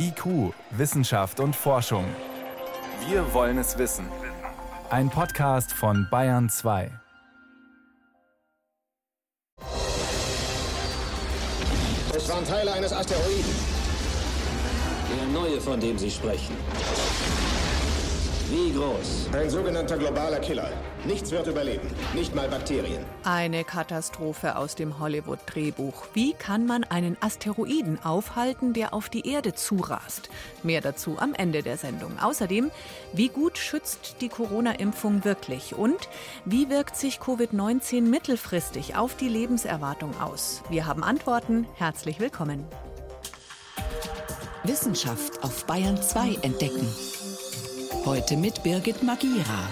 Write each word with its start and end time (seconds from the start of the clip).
IQ, 0.00 0.54
Wissenschaft 0.70 1.40
und 1.40 1.56
Forschung. 1.56 2.04
Wir 3.08 3.34
wollen 3.34 3.58
es 3.58 3.76
wissen. 3.78 4.06
Ein 4.90 5.10
Podcast 5.10 5.72
von 5.72 6.06
Bayern 6.08 6.48
2. 6.48 6.90
Es 12.14 12.28
waren 12.28 12.44
Teile 12.44 12.72
eines 12.72 12.92
Asteroiden. 12.92 13.54
Der 15.10 15.26
neue, 15.32 15.60
von 15.60 15.80
dem 15.80 15.98
Sie 15.98 16.10
sprechen. 16.10 16.56
Wie 18.50 18.72
groß? 18.72 19.28
Ein 19.34 19.50
sogenannter 19.50 19.98
globaler 19.98 20.40
Killer. 20.40 20.70
Nichts 21.04 21.30
wird 21.30 21.46
überleben, 21.48 21.86
nicht 22.14 22.34
mal 22.34 22.48
Bakterien. 22.48 23.04
Eine 23.22 23.62
Katastrophe 23.62 24.56
aus 24.56 24.74
dem 24.74 24.98
Hollywood-Drehbuch. 24.98 26.06
Wie 26.14 26.32
kann 26.32 26.64
man 26.64 26.84
einen 26.84 27.18
Asteroiden 27.20 28.02
aufhalten, 28.02 28.72
der 28.72 28.94
auf 28.94 29.10
die 29.10 29.30
Erde 29.30 29.54
zurast? 29.54 30.30
Mehr 30.62 30.80
dazu 30.80 31.18
am 31.18 31.34
Ende 31.34 31.62
der 31.62 31.76
Sendung. 31.76 32.18
Außerdem, 32.18 32.70
wie 33.12 33.28
gut 33.28 33.58
schützt 33.58 34.22
die 34.22 34.30
Corona-Impfung 34.30 35.26
wirklich? 35.26 35.74
Und 35.74 36.08
wie 36.46 36.70
wirkt 36.70 36.96
sich 36.96 37.18
Covid-19 37.18 38.00
mittelfristig 38.00 38.96
auf 38.96 39.14
die 39.14 39.28
Lebenserwartung 39.28 40.18
aus? 40.22 40.62
Wir 40.70 40.86
haben 40.86 41.04
Antworten. 41.04 41.66
Herzlich 41.74 42.18
willkommen. 42.18 42.64
Wissenschaft 44.64 45.42
auf 45.44 45.66
Bayern 45.66 46.00
2 46.00 46.38
entdecken. 46.40 46.88
Heute 48.08 48.38
mit 48.38 48.62
Birgit 48.62 49.02
Magira. 49.02 49.68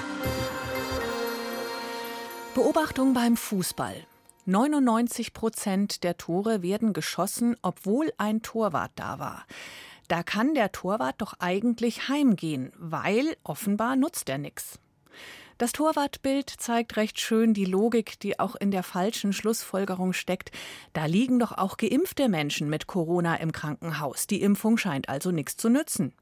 Beobachtung 2.55 3.15
beim 3.15 3.35
Fußball. 3.35 3.95
99 4.45 5.33
Prozent 5.33 6.05
der 6.05 6.19
Tore 6.19 6.61
werden 6.61 6.93
geschossen, 6.93 7.57
obwohl 7.63 8.13
ein 8.19 8.43
Torwart 8.43 8.93
da 8.97 9.19
war. 9.19 9.47
Da 10.09 10.23
kann 10.23 10.53
der 10.53 10.71
Torwart 10.71 11.15
doch 11.23 11.33
eigentlich 11.39 12.11
heimgehen, 12.11 12.75
weil 12.77 13.39
offenbar 13.43 13.97
nutzt 13.97 14.29
er 14.29 14.37
nichts. 14.37 14.81
Das 15.57 15.73
Torwartbild 15.73 16.51
zeigt 16.51 16.99
recht 16.99 17.19
schön 17.19 17.55
die 17.55 17.65
Logik, 17.65 18.21
die 18.21 18.39
auch 18.39 18.55
in 18.55 18.71
der 18.71 18.83
falschen 18.83 19.33
Schlussfolgerung 19.33 20.13
steckt. 20.13 20.51
Da 20.93 21.07
liegen 21.07 21.39
doch 21.39 21.53
auch 21.53 21.79
geimpfte 21.79 22.29
Menschen 22.29 22.69
mit 22.69 22.87
Corona 22.87 23.37
im 23.37 23.53
Krankenhaus. 23.53 24.27
Die 24.27 24.43
Impfung 24.43 24.77
scheint 24.77 25.09
also 25.09 25.31
nichts 25.31 25.57
zu 25.57 25.71
nützen. 25.71 26.13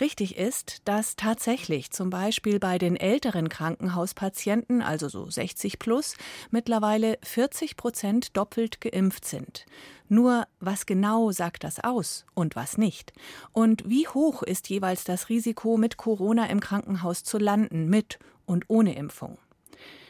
Richtig 0.00 0.36
ist, 0.36 0.82
dass 0.86 1.14
tatsächlich 1.14 1.92
zum 1.92 2.10
Beispiel 2.10 2.58
bei 2.58 2.78
den 2.78 2.96
älteren 2.96 3.48
Krankenhauspatienten, 3.48 4.82
also 4.82 5.08
so 5.08 5.30
60 5.30 5.78
plus, 5.78 6.16
mittlerweile 6.50 7.16
40 7.22 7.76
Prozent 7.76 8.36
doppelt 8.36 8.80
geimpft 8.80 9.24
sind. 9.24 9.66
Nur 10.08 10.48
was 10.58 10.86
genau 10.86 11.30
sagt 11.30 11.62
das 11.62 11.78
aus 11.82 12.26
und 12.34 12.56
was 12.56 12.76
nicht? 12.76 13.12
Und 13.52 13.88
wie 13.88 14.08
hoch 14.08 14.42
ist 14.42 14.68
jeweils 14.68 15.04
das 15.04 15.28
Risiko, 15.28 15.76
mit 15.76 15.96
Corona 15.96 16.46
im 16.46 16.58
Krankenhaus 16.58 17.22
zu 17.22 17.38
landen, 17.38 17.88
mit 17.88 18.18
und 18.46 18.64
ohne 18.66 18.96
Impfung? 18.96 19.38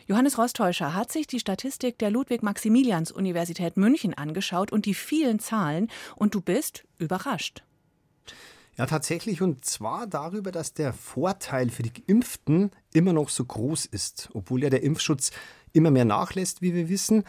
Johannes 0.06 0.38
Rostäuscher 0.38 0.94
hat 0.94 1.12
sich 1.12 1.26
die 1.26 1.40
Statistik 1.40 1.98
der 1.98 2.10
Ludwig-Maximilians-Universität 2.10 3.76
München 3.76 4.14
angeschaut 4.14 4.72
und 4.72 4.86
die 4.86 4.94
vielen 4.94 5.40
Zahlen, 5.40 5.90
und 6.16 6.34
du 6.34 6.40
bist 6.40 6.84
überrascht. 6.98 7.62
Ja, 8.76 8.86
tatsächlich. 8.86 9.40
Und 9.40 9.64
zwar 9.64 10.06
darüber, 10.06 10.50
dass 10.50 10.74
der 10.74 10.92
Vorteil 10.92 11.70
für 11.70 11.82
die 11.82 11.92
Geimpften 11.92 12.70
immer 12.92 13.12
noch 13.12 13.28
so 13.28 13.44
groß 13.44 13.86
ist, 13.86 14.30
obwohl 14.34 14.62
ja 14.62 14.70
der 14.70 14.82
Impfschutz 14.82 15.30
immer 15.72 15.90
mehr 15.90 16.04
nachlässt, 16.04 16.60
wie 16.60 16.74
wir 16.74 16.88
wissen. 16.88 17.24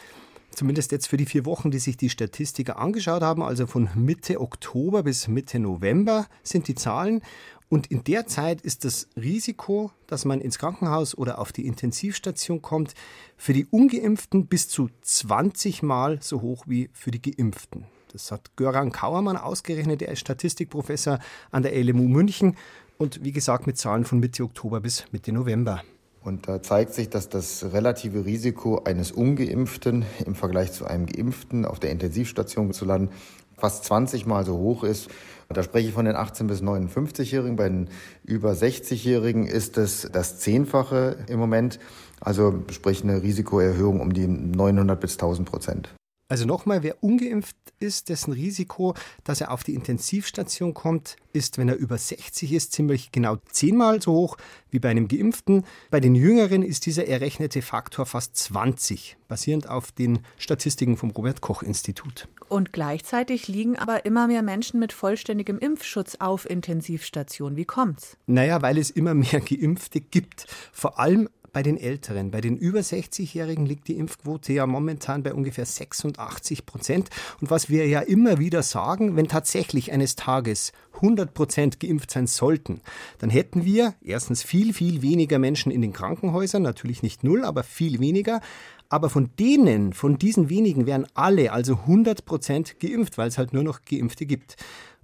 Zumindest 0.52 0.92
jetzt 0.92 1.08
für 1.08 1.18
die 1.18 1.26
vier 1.26 1.46
Wochen, 1.46 1.70
die 1.70 1.80
sich 1.80 1.98
die 1.98 2.10
Statistiker 2.10 2.80
angeschaut 2.80 3.22
haben, 3.22 3.44
also 3.44 3.68
von 3.68 3.90
Mitte 3.94 4.40
Oktober 4.40 5.04
bis 5.04 5.28
Mitte 5.28 5.60
November 5.60 6.28
sind 6.44 6.68
die 6.68 6.76
Zahlen. 6.76 7.22
Und 7.68 7.88
in 7.88 8.04
der 8.04 8.26
Zeit 8.26 8.62
ist 8.62 8.86
das 8.86 9.10
Risiko, 9.18 9.92
dass 10.08 10.24
man 10.24 10.40
ins 10.40 10.58
Krankenhaus 10.58 11.18
oder 11.18 11.40
auf 11.40 11.52
die 11.52 11.66
Intensivstation 11.66 12.62
kommt, 12.62 12.94
für 13.38 13.54
die 13.54 13.66
Ungeimpften 13.66 14.48
bis 14.48 14.70
zu 14.70 14.90
20 15.02 15.84
Mal 15.84 16.22
so 16.22 16.42
hoch 16.42 16.66
wie 16.68 16.90
für 16.94 17.12
die 17.12 17.22
Geimpften. 17.22 17.86
Das 18.16 18.32
hat 18.32 18.56
Göran 18.56 18.94
Kauermann 18.94 19.36
ausgerechnet. 19.36 20.02
Er 20.02 20.14
ist 20.14 20.22
Statistikprofessor 20.22 21.20
an 21.52 21.64
der 21.64 21.76
LMU 21.76 22.08
München 22.08 22.56
und 22.98 23.26
wie 23.26 23.34
gesagt 23.34 23.68
mit 23.68 23.78
Zahlen 23.78 24.06
von 24.06 24.22
Mitte 24.22 24.44
Oktober 24.44 24.80
bis 24.80 25.04
Mitte 25.12 25.34
November. 25.34 25.84
Und 26.22 26.48
da 26.48 26.62
zeigt 26.62 26.94
sich, 26.94 27.10
dass 27.10 27.28
das 27.28 27.74
relative 27.74 28.24
Risiko 28.24 28.82
eines 28.86 29.12
Ungeimpften 29.12 30.06
im 30.26 30.34
Vergleich 30.34 30.72
zu 30.72 30.86
einem 30.86 31.08
Geimpften 31.08 31.66
auf 31.66 31.82
der 31.82 31.92
Intensivstation 31.92 32.72
zu 32.72 32.86
landen 32.86 33.10
fast 33.58 33.84
20 33.84 34.26
Mal 34.26 34.46
so 34.46 34.58
hoch 34.58 34.86
ist. 34.86 35.10
Da 35.50 35.62
spreche 35.62 35.90
ich 35.90 35.94
von 35.94 36.06
den 36.06 36.16
18- 36.16 36.48
bis 36.48 36.62
59-Jährigen. 36.62 37.58
Bei 37.58 37.68
den 37.68 37.90
über 38.24 38.54
60-Jährigen 38.54 39.46
ist 39.46 39.78
es 39.78 40.10
das 40.10 40.40
Zehnfache 40.40 41.18
im 41.28 41.38
Moment. 41.38 41.80
Also 42.22 42.64
sprich 42.72 43.04
eine 43.04 43.22
Risikoerhöhung 43.22 44.00
um 44.00 44.14
die 44.14 44.28
900 44.28 45.00
bis 45.02 45.16
1000 45.16 45.50
Prozent. 45.50 45.94
Also 46.28 46.46
nochmal, 46.46 46.82
wer 46.82 47.04
ungeimpft 47.04 47.56
ist, 47.80 48.10
dessen 48.10 48.34
Risiko, 48.34 48.96
dass 49.24 49.42
er 49.42 49.52
auf 49.52 49.64
die 49.64 49.76
Intensivstation 49.76 50.74
kommt, 50.74 51.18
ist, 51.34 51.60
wenn 51.60 51.70
er 51.70 51.76
über 51.76 52.00
60 52.00 52.52
ist, 52.52 52.72
ziemlich 52.72 53.12
genau 53.12 53.38
zehnmal 53.52 54.02
so 54.02 54.14
hoch 54.14 54.38
wie 54.72 54.80
bei 54.80 54.90
einem 54.90 55.08
Geimpften. 55.08 55.66
Bei 55.92 56.00
den 56.00 56.16
Jüngeren 56.16 56.64
ist 56.64 56.88
dieser 56.88 57.08
errechnete 57.08 57.62
Faktor 57.62 58.08
fast 58.08 58.36
20, 58.38 59.18
basierend 59.28 59.70
auf 59.70 59.92
den 59.92 60.20
Statistiken 60.40 60.98
vom 60.98 61.12
Robert 61.12 61.42
Koch 61.42 61.62
Institut. 61.62 62.28
Und 62.50 62.74
gleichzeitig 62.74 63.48
liegen 63.48 63.78
aber 63.78 64.06
immer 64.06 64.26
mehr 64.26 64.42
Menschen 64.42 64.80
mit 64.80 64.94
vollständigem 64.94 65.60
Impfschutz 65.60 66.16
auf 66.16 66.50
Intensivstationen. 66.50 67.56
Wie 67.56 67.66
kommt's? 67.66 68.18
Naja, 68.26 68.64
weil 68.64 68.80
es 68.80 68.90
immer 68.90 69.14
mehr 69.14 69.42
Geimpfte 69.46 70.02
gibt. 70.02 70.48
Vor 70.72 71.00
allem 71.00 71.30
bei 71.56 71.64
den 71.64 71.78
Älteren. 71.78 72.32
Bei 72.32 72.42
den 72.42 72.58
über 72.58 72.82
60-Jährigen 72.82 73.66
liegt 73.66 73.88
die 73.88 73.98
Impfquote 73.98 74.52
ja 74.52 74.68
momentan 74.68 75.24
bei 75.24 75.34
ungefähr 75.34 75.66
86 75.66 76.66
Prozent. 76.66 77.10
Und 77.40 77.50
was 77.50 77.70
wir 77.70 77.88
ja 77.88 78.02
immer 78.02 78.40
wieder 78.40 78.62
sagen, 78.62 79.16
wenn 79.16 79.30
tatsächlich 79.30 79.94
eines 79.94 80.18
Tages 80.18 80.74
100 80.96 81.34
Prozent 81.34 81.80
geimpft 81.80 82.12
sein 82.12 82.28
sollten, 82.28 82.82
dann 83.20 83.30
hätten 83.30 83.64
wir 83.64 83.94
erstens 84.02 84.44
viel, 84.44 84.74
viel 84.74 85.02
weniger 85.02 85.40
Menschen 85.40 85.72
in 85.72 85.82
den 85.82 85.94
Krankenhäusern, 85.94 86.62
natürlich 86.62 87.04
nicht 87.04 87.24
null, 87.24 87.46
aber 87.46 87.64
viel 87.64 88.02
weniger. 88.02 88.42
Aber 88.90 89.10
von 89.10 89.30
denen, 89.40 89.94
von 89.94 90.18
diesen 90.18 90.50
wenigen 90.50 90.86
wären 90.86 91.08
alle, 91.14 91.54
also 91.54 91.76
100 91.76 92.26
Prozent 92.26 92.82
geimpft, 92.82 93.18
weil 93.18 93.30
es 93.30 93.38
halt 93.38 93.54
nur 93.54 93.64
noch 93.64 93.80
Geimpfte 93.90 94.26
gibt. 94.26 94.58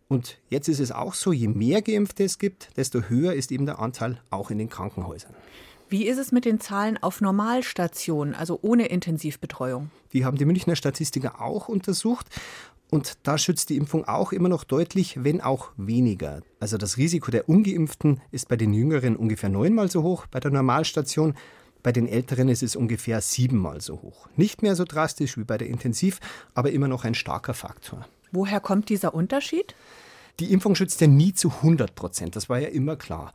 Und 0.10 0.38
jetzt 0.50 0.68
ist 0.68 0.82
es 0.82 0.92
auch 0.92 1.14
so, 1.14 1.32
je 1.32 1.48
mehr 1.48 1.82
Geimpfte 1.82 2.26
es 2.26 2.40
gibt, 2.40 2.76
desto 2.76 3.04
höher 3.04 3.32
ist 3.32 3.54
eben 3.54 3.66
der 3.66 3.80
Anteil 3.80 4.20
auch 4.32 4.52
in 4.52 4.58
den 4.58 4.68
Krankenhäusern. 4.68 5.34
Wie 5.91 6.07
ist 6.07 6.19
es 6.19 6.31
mit 6.31 6.46
den 6.46 6.62
Zahlen 6.62 6.97
auf 7.03 7.19
Normalstationen, 7.19 8.34
also 8.34 8.57
ohne 8.62 8.85
Intensivbetreuung? 8.85 9.91
Die 10.13 10.24
haben 10.24 10.38
die 10.38 10.46
Münchner 10.46 10.78
Statistiker 10.78 11.41
auch 11.41 11.68
untersucht. 11.68 12.28
Und 12.90 13.18
da 13.24 13.38
schützt 13.38 13.69
die 13.69 13.75
Impfung 13.75 14.07
auch 14.07 14.31
immer 14.31 14.47
noch 14.47 14.63
deutlich, 14.63 15.22
wenn 15.25 15.41
auch 15.41 15.72
weniger. 15.75 16.44
Also 16.62 16.78
das 16.78 16.96
Risiko 16.96 17.29
der 17.29 17.50
Ungeimpften 17.50 18.22
ist 18.31 18.47
bei 18.47 18.56
den 18.56 18.72
Jüngeren 18.72 19.18
ungefähr 19.18 19.50
neunmal 19.50 19.91
so 19.91 20.02
hoch 20.02 20.28
bei 20.28 20.40
der 20.40 20.52
Normalstation. 20.52 21.35
Bei 21.84 21.91
den 21.91 22.08
Älteren 22.08 22.47
ist 22.47 22.63
es 22.63 22.78
ungefähr 22.78 23.19
siebenmal 23.19 23.81
so 23.81 24.02
hoch. 24.02 24.29
Nicht 24.38 24.62
mehr 24.62 24.78
so 24.78 24.85
drastisch 24.85 25.38
wie 25.38 25.44
bei 25.44 25.58
der 25.58 25.68
Intensiv, 25.68 26.22
aber 26.53 26.72
immer 26.72 26.88
noch 26.88 27.03
ein 27.03 27.16
starker 27.16 27.53
Faktor. 27.53 28.08
Woher 28.31 28.62
kommt 28.62 28.88
dieser 28.88 29.13
Unterschied? 29.13 29.75
Die 30.40 30.53
Impfung 30.53 30.75
schützt 30.75 31.02
ja 31.02 31.08
nie 31.08 31.34
zu 31.34 31.50
100 31.50 31.94
Prozent, 31.96 32.35
das 32.35 32.47
war 32.50 32.59
ja 32.59 32.69
immer 32.69 32.96
klar. 32.96 33.34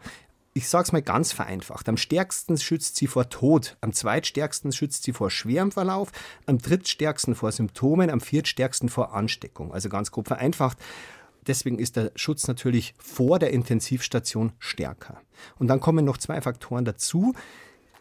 Ich 0.56 0.70
sage 0.70 0.84
es 0.84 0.92
mal 0.92 1.02
ganz 1.02 1.32
vereinfacht. 1.32 1.86
Am 1.86 1.98
stärksten 1.98 2.56
schützt 2.56 2.96
sie 2.96 3.08
vor 3.08 3.28
Tod, 3.28 3.76
am 3.82 3.92
zweitstärksten 3.92 4.72
schützt 4.72 5.02
sie 5.02 5.12
vor 5.12 5.30
schwerem 5.30 5.70
Verlauf, 5.70 6.12
am 6.46 6.56
drittstärksten 6.56 7.34
vor 7.34 7.52
Symptomen, 7.52 8.08
am 8.08 8.22
viertstärksten 8.22 8.88
vor 8.88 9.12
Ansteckung. 9.12 9.74
Also 9.74 9.90
ganz 9.90 10.10
grob 10.10 10.28
vereinfacht. 10.28 10.78
Deswegen 11.46 11.78
ist 11.78 11.96
der 11.96 12.10
Schutz 12.14 12.48
natürlich 12.48 12.94
vor 12.96 13.38
der 13.38 13.50
Intensivstation 13.50 14.54
stärker. 14.58 15.20
Und 15.58 15.66
dann 15.66 15.78
kommen 15.78 16.06
noch 16.06 16.16
zwei 16.16 16.40
Faktoren 16.40 16.86
dazu. 16.86 17.34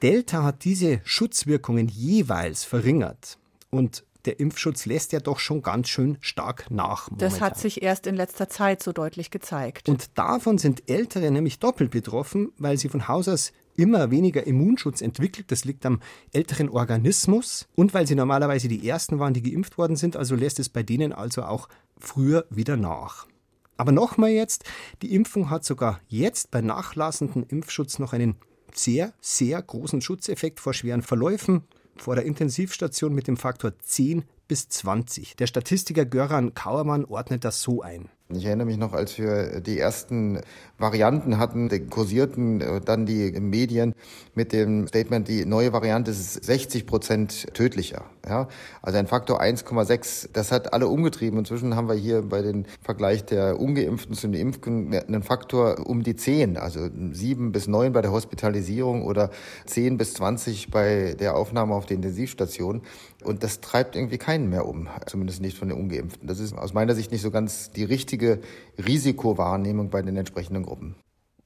Delta 0.01 0.43
hat 0.43 0.63
diese 0.63 1.01
Schutzwirkungen 1.03 1.89
jeweils 1.89 2.63
verringert. 2.63 3.37
Und 3.69 4.05
der 4.25 4.39
Impfschutz 4.39 4.85
lässt 4.85 5.11
ja 5.11 5.19
doch 5.19 5.39
schon 5.39 5.61
ganz 5.61 5.89
schön 5.89 6.17
stark 6.21 6.69
nach. 6.69 7.09
Momentan. 7.09 7.29
Das 7.29 7.41
hat 7.41 7.57
sich 7.57 7.81
erst 7.81 8.07
in 8.07 8.15
letzter 8.15 8.49
Zeit 8.49 8.81
so 8.81 8.91
deutlich 8.91 9.31
gezeigt. 9.31 9.89
Und 9.89 10.17
davon 10.17 10.57
sind 10.57 10.89
Ältere 10.89 11.31
nämlich 11.31 11.59
doppelt 11.59 11.91
betroffen, 11.91 12.51
weil 12.57 12.77
sie 12.77 12.89
von 12.89 13.07
Haus 13.07 13.27
aus 13.27 13.51
immer 13.75 14.11
weniger 14.11 14.45
Immunschutz 14.47 15.01
entwickelt. 15.01 15.51
Das 15.51 15.65
liegt 15.65 15.85
am 15.85 15.99
älteren 16.31 16.69
Organismus 16.69 17.67
und 17.75 17.93
weil 17.93 18.07
sie 18.07 18.15
normalerweise 18.15 18.67
die 18.67 18.87
ersten 18.87 19.19
waren, 19.19 19.33
die 19.33 19.43
geimpft 19.43 19.77
worden 19.77 19.95
sind. 19.95 20.15
Also 20.15 20.35
lässt 20.35 20.59
es 20.59 20.69
bei 20.69 20.83
denen 20.83 21.13
also 21.13 21.43
auch 21.43 21.67
früher 21.97 22.45
wieder 22.49 22.77
nach. 22.77 23.27
Aber 23.77 23.91
nochmal 23.91 24.29
jetzt, 24.29 24.63
die 25.01 25.13
Impfung 25.13 25.49
hat 25.49 25.65
sogar 25.65 25.99
jetzt 26.07 26.51
bei 26.51 26.61
nachlassendem 26.61 27.45
Impfschutz 27.49 27.99
noch 27.99 28.13
einen 28.13 28.37
sehr, 28.73 29.13
sehr 29.19 29.61
großen 29.61 30.01
Schutzeffekt 30.01 30.59
vor 30.59 30.73
schweren 30.73 31.01
Verläufen, 31.01 31.63
vor 31.97 32.15
der 32.15 32.25
Intensivstation 32.25 33.13
mit 33.13 33.27
dem 33.27 33.37
Faktor 33.37 33.77
10 33.79 34.23
bis 34.47 34.69
20. 34.69 35.35
Der 35.35 35.47
Statistiker 35.47 36.05
Göran 36.05 36.53
Kauermann 36.53 37.05
ordnet 37.05 37.43
das 37.43 37.61
so 37.61 37.81
ein. 37.81 38.09
Ich 38.29 38.45
erinnere 38.45 38.65
mich 38.65 38.77
noch, 38.77 38.93
als 38.93 39.17
wir 39.19 39.61
die 39.61 39.79
ersten 39.79 40.39
Varianten 40.79 41.37
hatten, 41.37 41.69
kursierten 41.89 42.59
äh, 42.59 42.81
dann 42.81 43.05
die 43.05 43.31
Medien 43.39 43.93
mit 44.33 44.51
dem 44.51 44.87
Statement, 44.87 45.27
die 45.27 45.45
neue 45.45 45.73
Variante 45.73 46.11
ist 46.11 46.43
60 46.43 46.87
Prozent 46.87 47.53
tödlicher. 47.53 48.05
Ja? 48.27 48.47
Also 48.81 48.97
ein 48.97 49.07
Faktor 49.07 49.41
1,6, 49.41 50.29
das 50.33 50.51
hat 50.51 50.73
alle 50.73 50.87
umgetrieben. 50.87 51.39
Inzwischen 51.39 51.75
haben 51.75 51.87
wir 51.87 51.95
hier 51.95 52.21
bei 52.21 52.41
dem 52.41 52.65
Vergleich 52.81 53.25
der 53.25 53.59
Ungeimpften 53.59 54.15
zu 54.15 54.27
den 54.27 54.39
Impften 54.39 54.93
einen 54.93 55.23
Faktor 55.23 55.87
um 55.87 56.03
die 56.03 56.15
10, 56.15 56.57
also 56.57 56.89
7 57.11 57.51
bis 57.51 57.67
9 57.67 57.93
bei 57.93 58.01
der 58.01 58.11
Hospitalisierung 58.11 59.03
oder 59.03 59.29
10 59.65 59.97
bis 59.97 60.13
20 60.15 60.71
bei 60.71 61.15
der 61.19 61.35
Aufnahme 61.35 61.75
auf 61.75 61.85
der 61.85 61.95
Intensivstation. 61.95 62.81
Und 63.23 63.43
das 63.43 63.61
treibt 63.61 63.95
irgendwie 63.95 64.17
keinen 64.17 64.49
mehr 64.49 64.67
um, 64.67 64.87
zumindest 65.05 65.41
nicht 65.41 65.57
von 65.57 65.69
den 65.69 65.77
Ungeimpften. 65.77 66.27
Das 66.27 66.39
ist 66.39 66.57
aus 66.57 66.73
meiner 66.73 66.95
Sicht 66.95 67.11
nicht 67.11 67.21
so 67.21 67.31
ganz 67.31 67.71
die 67.71 67.83
richtige 67.83 68.39
Risikowahrnehmung 68.77 69.89
bei 69.89 70.01
den 70.01 70.15
entsprechenden 70.17 70.63
Gruppen. 70.63 70.95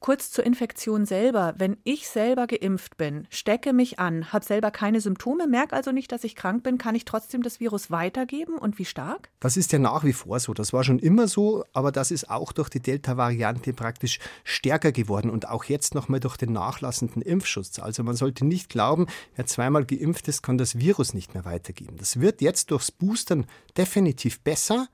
Kurz 0.02 0.32
zur 0.32 0.46
Infektion 0.46 1.06
selber. 1.06 1.56
Wenn 1.58 1.76
ich 1.84 2.08
selber 2.08 2.48
geimpft 2.48 2.96
bin, 2.96 3.28
stecke 3.30 3.74
mich 3.74 4.00
an, 4.00 4.32
habe 4.32 4.46
selber 4.46 4.72
keine 4.72 5.02
Symptome, 5.02 5.46
merke 5.46 5.76
also 5.76 5.92
nicht, 5.92 6.10
dass 6.14 6.24
ich 6.24 6.38
krank 6.38 6.64
bin, 6.64 6.78
kann 6.78 6.96
ich 6.96 7.04
trotzdem 7.04 7.44
das 7.44 7.60
Virus 7.60 7.92
weitergeben 7.92 8.58
und 8.58 8.80
wie 8.80 8.86
stark? 8.86 9.30
Das 9.42 9.58
ist 9.58 9.74
ja 9.74 9.80
nach 9.80 10.06
wie 10.06 10.14
vor 10.14 10.40
so. 10.40 10.54
Das 10.54 10.72
war 10.72 10.86
schon 10.86 11.00
immer 11.00 11.28
so, 11.28 11.66
aber 11.74 11.92
das 11.92 12.12
ist 12.12 12.30
auch 12.30 12.54
durch 12.54 12.70
die 12.70 12.80
Delta-Variante 12.80 13.74
praktisch 13.74 14.20
stärker 14.46 14.94
geworden 14.94 15.30
und 15.30 15.50
auch 15.50 15.66
jetzt 15.66 15.96
nochmal 15.96 16.22
durch 16.22 16.38
den 16.38 16.54
nachlassenden 16.54 17.22
Impfschutz. 17.22 17.80
Also 17.80 18.04
man 18.04 18.16
sollte 18.16 18.46
nicht 18.46 18.70
glauben, 18.70 19.06
wer 19.36 19.48
zweimal 19.48 19.84
geimpft 19.84 20.30
ist, 20.30 20.44
kann 20.44 20.58
das 20.58 20.80
Virus 20.80 21.14
nicht 21.14 21.34
mehr 21.34 21.44
weitergeben. 21.44 21.98
Das 21.98 22.22
wird 22.22 22.42
jetzt 22.42 22.72
durchs 22.72 22.90
Boostern 22.90 23.48
definitiv 23.76 24.40
besser. 24.40 24.88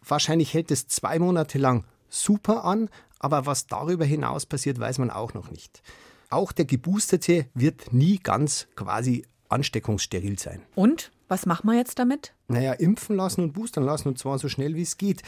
Wahrscheinlich 0.00 0.54
hält 0.54 0.70
es 0.70 0.88
zwei 0.88 1.18
Monate 1.18 1.58
lang 1.58 1.84
super 2.08 2.64
an, 2.64 2.88
aber 3.22 3.46
was 3.46 3.66
darüber 3.66 4.04
hinaus 4.04 4.44
passiert, 4.44 4.78
weiß 4.78 4.98
man 4.98 5.10
auch 5.10 5.32
noch 5.32 5.50
nicht. 5.50 5.82
Auch 6.28 6.52
der 6.52 6.66
Geboosterte 6.66 7.46
wird 7.54 7.92
nie 7.92 8.18
ganz 8.18 8.66
quasi 8.76 9.24
ansteckungssteril 9.48 10.38
sein. 10.38 10.62
Und? 10.74 11.12
Was 11.28 11.46
machen 11.46 11.66
wir 11.70 11.78
jetzt 11.78 11.98
damit? 11.98 12.34
Naja, 12.48 12.74
impfen 12.74 13.16
lassen 13.16 13.42
und 13.42 13.52
boostern 13.52 13.84
lassen 13.84 14.08
und 14.08 14.18
zwar 14.18 14.38
so 14.38 14.50
schnell 14.50 14.74
wie 14.74 14.82
es 14.82 14.98
geht. 14.98 15.22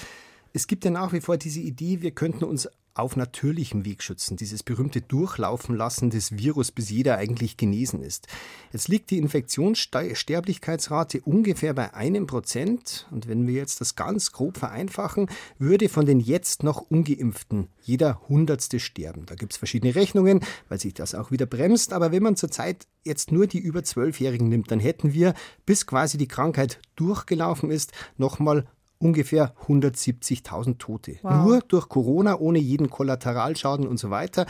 Es 0.52 0.66
gibt 0.66 0.84
ja 0.84 0.90
nach 0.90 1.14
wie 1.14 1.22
vor 1.22 1.38
diese 1.38 1.60
Idee, 1.60 2.02
wir 2.02 2.10
könnten 2.10 2.44
uns 2.44 2.68
auf 2.94 3.16
natürlichem 3.16 3.84
Weg 3.84 4.04
schützen, 4.04 4.36
dieses 4.36 4.62
berühmte 4.62 5.00
Durchlaufen 5.00 5.74
lassen 5.74 6.10
des 6.10 6.38
Virus, 6.38 6.70
bis 6.70 6.90
jeder 6.90 7.16
eigentlich 7.16 7.56
genesen 7.56 8.00
ist. 8.00 8.28
Jetzt 8.72 8.86
liegt 8.86 9.10
die 9.10 9.18
Infektionssterblichkeitsrate 9.18 11.20
ungefähr 11.22 11.74
bei 11.74 11.92
einem 11.92 12.28
Prozent. 12.28 13.08
Und 13.10 13.26
wenn 13.26 13.48
wir 13.48 13.54
jetzt 13.54 13.80
das 13.80 13.96
ganz 13.96 14.30
grob 14.30 14.58
vereinfachen, 14.58 15.28
würde 15.58 15.88
von 15.88 16.06
den 16.06 16.20
jetzt 16.20 16.62
noch 16.62 16.88
ungeimpften 16.88 17.68
jeder 17.82 18.20
Hundertste 18.28 18.80
sterben. 18.80 19.26
Da 19.26 19.34
gibt 19.34 19.52
es 19.52 19.58
verschiedene 19.58 19.94
Rechnungen, 19.94 20.40
weil 20.68 20.80
sich 20.80 20.94
das 20.94 21.14
auch 21.14 21.30
wieder 21.30 21.46
bremst. 21.46 21.92
Aber 21.92 22.12
wenn 22.12 22.22
man 22.22 22.36
zurzeit 22.36 22.86
jetzt 23.02 23.32
nur 23.32 23.46
die 23.46 23.58
über 23.58 23.84
Zwölfjährigen 23.84 24.48
nimmt, 24.48 24.70
dann 24.70 24.80
hätten 24.80 25.12
wir, 25.12 25.34
bis 25.66 25.86
quasi 25.86 26.16
die 26.16 26.28
Krankheit 26.28 26.80
durchgelaufen 26.96 27.70
ist, 27.70 27.92
nochmal 28.16 28.66
ungefähr 28.98 29.54
170.000 29.66 30.78
Tote. 30.78 31.18
Wow. 31.22 31.44
Nur 31.44 31.60
durch 31.60 31.88
Corona, 31.88 32.38
ohne 32.38 32.58
jeden 32.58 32.90
Kollateralschaden 32.90 33.86
und 33.86 33.98
so 33.98 34.10
weiter. 34.10 34.46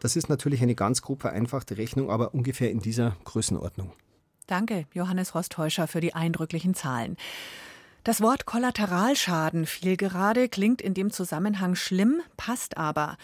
Das 0.00 0.16
ist 0.16 0.28
natürlich 0.28 0.62
eine 0.62 0.74
ganz 0.74 1.02
grob 1.02 1.22
vereinfachte 1.22 1.76
Rechnung, 1.76 2.10
aber 2.10 2.34
ungefähr 2.34 2.70
in 2.70 2.80
dieser 2.80 3.16
Größenordnung. 3.24 3.92
Danke, 4.46 4.86
Johannes 4.94 5.34
Rosttäuscher, 5.34 5.86
für 5.88 6.00
die 6.00 6.14
eindrücklichen 6.14 6.74
Zahlen. 6.74 7.16
Das 8.04 8.22
Wort 8.22 8.46
Kollateralschaden 8.46 9.66
fiel 9.66 9.96
gerade, 9.96 10.48
klingt 10.48 10.80
in 10.80 10.94
dem 10.94 11.10
Zusammenhang 11.10 11.74
schlimm, 11.74 12.22
passt 12.36 12.78
aber. 12.78 13.18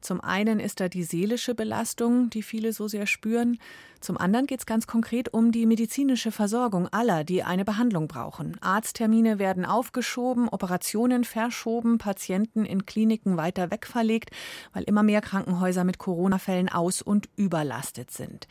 Zum 0.00 0.20
einen 0.20 0.60
ist 0.60 0.80
da 0.80 0.88
die 0.88 1.02
seelische 1.02 1.54
Belastung, 1.54 2.30
die 2.30 2.42
viele 2.42 2.72
so 2.72 2.88
sehr 2.88 3.06
spüren. 3.06 3.58
Zum 4.00 4.16
anderen 4.16 4.46
geht 4.46 4.60
es 4.60 4.66
ganz 4.66 4.86
konkret 4.86 5.34
um 5.34 5.52
die 5.52 5.66
medizinische 5.66 6.32
Versorgung 6.32 6.88
aller, 6.88 7.22
die 7.22 7.42
eine 7.42 7.66
Behandlung 7.66 8.08
brauchen. 8.08 8.56
Arzttermine 8.60 9.38
werden 9.38 9.66
aufgeschoben, 9.66 10.48
Operationen 10.48 11.24
verschoben, 11.24 11.98
Patienten 11.98 12.64
in 12.64 12.86
Kliniken 12.86 13.36
weiter 13.36 13.70
wegverlegt, 13.70 14.30
weil 14.72 14.84
immer 14.84 15.02
mehr 15.02 15.20
Krankenhäuser 15.20 15.84
mit 15.84 15.98
Corona-Fällen 15.98 16.70
aus- 16.70 17.02
und 17.02 17.28
überlastet 17.36 18.10
sind. 18.10 18.48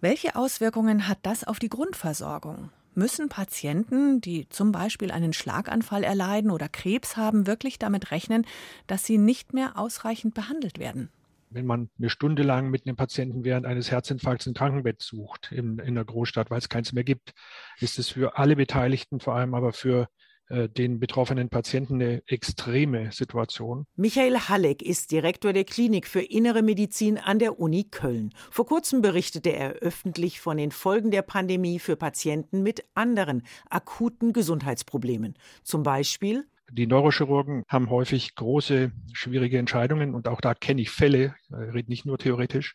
Welche 0.00 0.34
Auswirkungen 0.34 1.08
hat 1.08 1.18
das 1.22 1.44
auf 1.44 1.58
die 1.58 1.68
Grundversorgung? 1.68 2.70
Müssen 2.98 3.28
Patienten, 3.28 4.20
die 4.20 4.48
zum 4.48 4.72
Beispiel 4.72 5.12
einen 5.12 5.32
Schlaganfall 5.32 6.02
erleiden 6.02 6.50
oder 6.50 6.68
Krebs 6.68 7.16
haben, 7.16 7.46
wirklich 7.46 7.78
damit 7.78 8.10
rechnen, 8.10 8.44
dass 8.88 9.04
sie 9.04 9.18
nicht 9.18 9.54
mehr 9.54 9.78
ausreichend 9.78 10.34
behandelt 10.34 10.80
werden? 10.80 11.08
Wenn 11.50 11.64
man 11.64 11.90
eine 11.96 12.10
Stunde 12.10 12.42
lang 12.42 12.70
mit 12.70 12.86
einem 12.86 12.96
Patienten 12.96 13.44
während 13.44 13.66
eines 13.66 13.92
Herzinfarkts 13.92 14.48
ein 14.48 14.54
Krankenbett 14.54 15.00
sucht 15.00 15.52
in, 15.52 15.78
in 15.78 15.94
der 15.94 16.04
Großstadt, 16.04 16.50
weil 16.50 16.58
es 16.58 16.68
keins 16.68 16.92
mehr 16.92 17.04
gibt, 17.04 17.34
ist 17.78 18.00
es 18.00 18.08
für 18.08 18.36
alle 18.36 18.56
Beteiligten, 18.56 19.20
vor 19.20 19.36
allem 19.36 19.54
aber 19.54 19.72
für 19.72 20.08
den 20.50 20.98
betroffenen 20.98 21.48
Patienten 21.48 21.94
eine 21.94 22.22
extreme 22.26 23.12
Situation. 23.12 23.86
Michael 23.96 24.38
Halleck 24.48 24.82
ist 24.82 25.12
Direktor 25.12 25.52
der 25.52 25.64
Klinik 25.64 26.06
für 26.06 26.22
Innere 26.22 26.62
Medizin 26.62 27.18
an 27.18 27.38
der 27.38 27.60
Uni 27.60 27.84
Köln. 27.84 28.32
Vor 28.50 28.66
kurzem 28.66 29.02
berichtete 29.02 29.50
er 29.50 29.72
öffentlich 29.74 30.40
von 30.40 30.56
den 30.56 30.70
Folgen 30.70 31.10
der 31.10 31.22
Pandemie 31.22 31.78
für 31.78 31.96
Patienten 31.96 32.62
mit 32.62 32.84
anderen 32.94 33.42
akuten 33.68 34.32
Gesundheitsproblemen. 34.32 35.34
Zum 35.62 35.82
Beispiel 35.82 36.46
die 36.70 36.86
Neurochirurgen 36.86 37.64
haben 37.66 37.88
häufig 37.88 38.34
große, 38.34 38.92
schwierige 39.12 39.58
Entscheidungen 39.58 40.14
und 40.14 40.28
auch 40.28 40.40
da 40.40 40.52
kenne 40.52 40.82
ich 40.82 40.90
Fälle, 40.90 41.34
ich 41.48 41.74
rede 41.74 41.88
nicht 41.88 42.04
nur 42.04 42.18
theoretisch, 42.18 42.74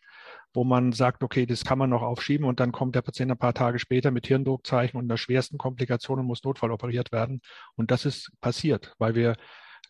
wo 0.54 0.64
man 0.64 0.92
sagt, 0.92 1.22
okay, 1.22 1.44
das 1.44 1.64
kann 1.64 1.78
man 1.78 1.90
noch 1.90 2.02
aufschieben 2.02 2.46
und 2.46 2.60
dann 2.60 2.72
kommt 2.72 2.94
der 2.94 3.02
Patient 3.02 3.30
ein 3.30 3.38
paar 3.38 3.54
Tage 3.54 3.78
später 3.78 4.10
mit 4.10 4.26
Hirndruckzeichen 4.26 4.98
und 4.98 5.08
der 5.08 5.16
schwersten 5.16 5.58
Komplikationen 5.58 6.24
muss 6.24 6.44
notfalloperiert 6.44 7.12
werden. 7.12 7.42
Und 7.74 7.90
das 7.90 8.06
ist 8.06 8.30
passiert, 8.40 8.94
weil 8.98 9.14
wir 9.14 9.36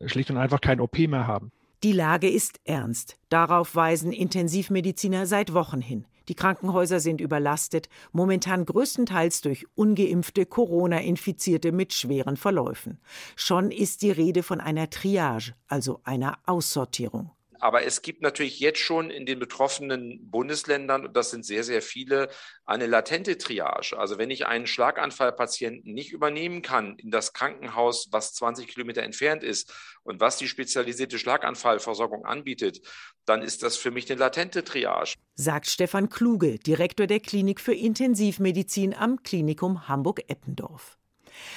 schlicht 0.07 0.31
und 0.31 0.39
einfach 0.39 0.61
kein 0.61 0.81
OP 0.81 0.99
mehr 0.99 1.27
haben. 1.27 1.53
Die 1.83 1.93
Lage 1.93 2.31
ist 2.31 2.61
ernst. 2.65 3.19
Darauf 3.29 3.77
weisen 3.77 4.11
Intensivmediziner 4.11 5.27
seit 5.27 5.53
Wochen 5.53 5.83
hin. 5.83 6.07
Die 6.29 6.35
Krankenhäuser 6.35 7.01
sind 7.01 7.21
überlastet, 7.21 7.91
momentan 8.13 8.65
größtenteils 8.65 9.43
durch 9.43 9.67
ungeimpfte 9.75 10.47
Corona-Infizierte 10.47 11.73
mit 11.73 11.93
schweren 11.93 12.39
Verläufen. 12.39 12.99
Schon 13.37 13.71
ist 13.71 14.01
die 14.01 14.11
Rede 14.11 14.43
von 14.43 14.61
einer 14.63 14.89
Triage, 14.89 15.53
also 15.69 16.01
einer 16.05 16.39
Aussortierung. 16.47 17.31
Aber 17.65 17.83
es 17.83 18.03
gibt 18.03 18.21
natürlich 18.21 18.61
jetzt 18.61 18.81
schon 18.81 19.09
in 19.09 19.25
den 19.25 19.39
betroffenen 19.39 20.31
Bundesländern, 20.31 21.07
und 21.07 21.17
das 21.17 21.31
sind 21.31 21.47
sehr, 21.47 21.65
sehr 21.65 21.81
viele, 21.81 22.29
eine 22.67 22.87
latente 22.87 23.39
Triage. 23.39 23.97
Also 23.97 24.19
wenn 24.19 24.31
ich 24.31 24.45
einen 24.45 24.67
Schlaganfallpatienten 24.67 25.95
nicht 25.95 26.13
übernehmen 26.13 26.61
kann 26.61 26.99
in 26.99 27.11
das 27.11 27.33
Krankenhaus, 27.33 28.09
was 28.11 28.35
20 28.35 28.69
Kilometer 28.69 29.03
entfernt 29.03 29.43
ist 29.43 29.73
und 30.03 30.21
was 30.21 30.37
die 30.37 30.47
spezialisierte 30.47 31.19
Schlaganfallversorgung 31.19 32.27
anbietet, 32.27 32.83
dann 33.25 33.41
ist 33.41 33.63
das 33.63 33.79
für 33.79 33.91
mich 33.91 34.11
eine 34.11 34.21
latente 34.21 34.63
Triage. 34.63 35.15
Sagt 35.35 35.67
Stefan 35.67 36.11
Kluge, 36.11 36.59
Direktor 36.59 37.07
der 37.07 37.21
Klinik 37.21 37.63
für 37.63 37.73
Intensivmedizin 37.75 38.93
am 38.93 39.23
Klinikum 39.23 39.89
Hamburg-Eppendorf. 39.89 40.99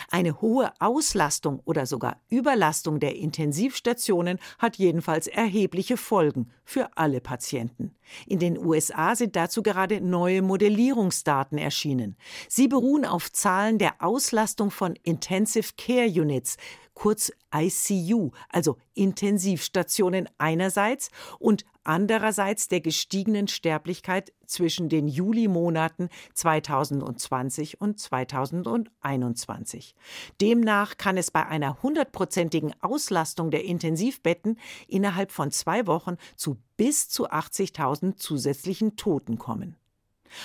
Eine 0.09 0.41
hohe 0.41 0.71
Auslastung 0.79 1.61
oder 1.65 1.85
sogar 1.85 2.21
Überlastung 2.29 2.99
der 2.99 3.15
Intensivstationen 3.15 4.39
hat 4.57 4.77
jedenfalls 4.77 5.27
erhebliche 5.27 5.97
Folgen 5.97 6.51
für 6.63 6.89
alle 6.95 7.21
Patienten. 7.21 7.95
In 8.25 8.39
den 8.39 8.57
USA 8.57 9.15
sind 9.15 9.35
dazu 9.35 9.61
gerade 9.63 10.01
neue 10.01 10.41
Modellierungsdaten 10.41 11.57
erschienen. 11.57 12.15
Sie 12.47 12.67
beruhen 12.67 13.05
auf 13.05 13.31
Zahlen 13.31 13.77
der 13.77 14.01
Auslastung 14.01 14.71
von 14.71 14.95
Intensive 15.03 15.73
Care 15.77 16.07
Units, 16.07 16.57
kurz 16.93 17.31
ICU, 17.53 18.31
also 18.49 18.77
Intensivstationen 18.95 20.27
einerseits 20.37 21.09
und 21.37 21.63
andererseits 21.87 22.67
der 22.67 22.81
gestiegenen 22.81 23.47
Sterblichkeit 23.47 24.33
zwischen 24.45 24.89
den 24.89 25.07
Julimonaten 25.07 26.09
2020 26.33 27.81
und 27.81 27.99
2021. 27.99 29.95
Demnach 30.41 30.97
kann 30.97 31.17
es 31.17 31.31
bei 31.31 31.45
einer 31.45 31.81
hundertprozentigen 31.81 32.73
Auslastung 32.81 33.51
der 33.51 33.65
Intensivbetten 33.65 34.59
innerhalb 34.87 35.31
von 35.31 35.51
zwei 35.51 35.87
Wochen 35.87 36.17
zu 36.35 36.57
bis 36.75 37.09
zu 37.09 37.29
80.000 37.29 38.17
zusätzlichen 38.17 38.95
Toten 38.95 39.37
kommen. 39.37 39.75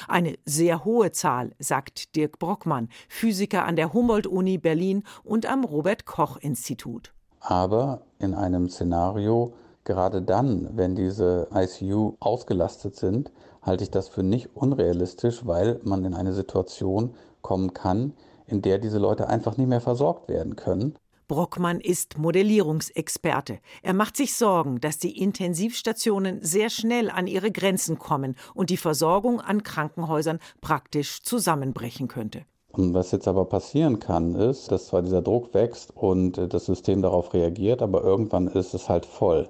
Eine 0.08 0.38
sehr 0.44 0.84
hohe 0.84 1.12
Zahl, 1.12 1.52
sagt 1.58 2.14
Dirk 2.16 2.38
Brockmann, 2.38 2.88
Physiker 3.08 3.64
an 3.64 3.76
der 3.76 3.92
Humboldt-Uni 3.92 4.58
Berlin 4.58 5.02
und 5.24 5.46
am 5.46 5.64
Robert-Koch-Institut. 5.64 7.12
Aber 7.40 8.02
in 8.18 8.34
einem 8.34 8.68
Szenario, 8.68 9.54
gerade 9.84 10.22
dann, 10.22 10.70
wenn 10.76 10.94
diese 10.94 11.48
ICU 11.54 12.14
ausgelastet 12.20 12.96
sind, 12.96 13.32
halte 13.62 13.84
ich 13.84 13.90
das 13.90 14.08
für 14.08 14.22
nicht 14.22 14.50
unrealistisch, 14.54 15.46
weil 15.46 15.80
man 15.84 16.04
in 16.04 16.14
eine 16.14 16.32
Situation 16.32 17.14
kommen 17.42 17.74
kann, 17.74 18.12
in 18.46 18.62
der 18.62 18.78
diese 18.78 18.98
Leute 18.98 19.28
einfach 19.28 19.56
nicht 19.56 19.68
mehr 19.68 19.80
versorgt 19.80 20.28
werden 20.28 20.56
können. 20.56 20.96
Brockmann 21.28 21.80
ist 21.80 22.18
Modellierungsexperte. 22.18 23.60
Er 23.82 23.94
macht 23.94 24.16
sich 24.16 24.34
Sorgen, 24.34 24.80
dass 24.80 24.98
die 24.98 25.18
Intensivstationen 25.18 26.42
sehr 26.42 26.68
schnell 26.68 27.08
an 27.08 27.26
ihre 27.26 27.50
Grenzen 27.50 27.98
kommen 27.98 28.36
und 28.54 28.68
die 28.68 28.76
Versorgung 28.76 29.40
an 29.40 29.62
Krankenhäusern 29.62 30.40
praktisch 30.60 31.22
zusammenbrechen 31.22 32.08
könnte. 32.08 32.42
Und 32.72 32.94
was 32.94 33.12
jetzt 33.12 33.28
aber 33.28 33.44
passieren 33.44 33.98
kann, 33.98 34.34
ist, 34.34 34.72
dass 34.72 34.88
zwar 34.88 35.02
dieser 35.02 35.22
Druck 35.22 35.54
wächst 35.54 35.96
und 35.96 36.38
das 36.52 36.66
System 36.66 37.02
darauf 37.02 37.32
reagiert, 37.34 37.82
aber 37.82 38.02
irgendwann 38.02 38.48
ist 38.48 38.74
es 38.74 38.88
halt 38.88 39.06
voll. 39.06 39.48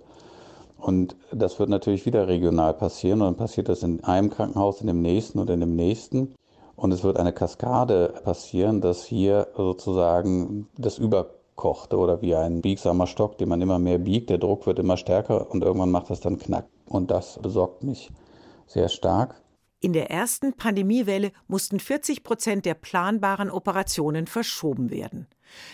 Und 0.82 1.16
das 1.30 1.60
wird 1.60 1.68
natürlich 1.68 2.06
wieder 2.06 2.26
regional 2.26 2.74
passieren 2.74 3.20
und 3.20 3.26
dann 3.28 3.36
passiert 3.36 3.68
das 3.68 3.84
in 3.84 4.02
einem 4.02 4.30
Krankenhaus, 4.30 4.80
in 4.80 4.88
dem 4.88 5.00
nächsten 5.00 5.38
oder 5.38 5.54
in 5.54 5.60
dem 5.60 5.76
nächsten. 5.76 6.34
Und 6.74 6.90
es 6.90 7.04
wird 7.04 7.18
eine 7.18 7.32
Kaskade 7.32 8.12
passieren, 8.24 8.80
dass 8.80 9.04
hier 9.04 9.46
sozusagen 9.56 10.66
das 10.76 10.98
über 10.98 11.30
kochte 11.54 11.96
oder 11.96 12.20
wie 12.20 12.34
ein 12.34 12.62
biegsamer 12.62 13.06
Stock, 13.06 13.38
den 13.38 13.48
man 13.48 13.62
immer 13.62 13.78
mehr 13.78 13.98
biegt. 13.98 14.30
Der 14.30 14.38
Druck 14.38 14.66
wird 14.66 14.80
immer 14.80 14.96
stärker 14.96 15.50
und 15.52 15.62
irgendwann 15.62 15.92
macht 15.92 16.10
das 16.10 16.20
dann 16.20 16.38
knack. 16.38 16.66
Und 16.86 17.12
das 17.12 17.38
besorgt 17.40 17.84
mich 17.84 18.10
sehr 18.66 18.88
stark. 18.88 19.40
In 19.78 19.92
der 19.92 20.10
ersten 20.10 20.54
Pandemiewelle 20.54 21.30
mussten 21.46 21.78
40 21.78 22.24
Prozent 22.24 22.66
der 22.66 22.74
planbaren 22.74 23.50
Operationen 23.50 24.26
verschoben 24.26 24.90
werden. 24.90 25.28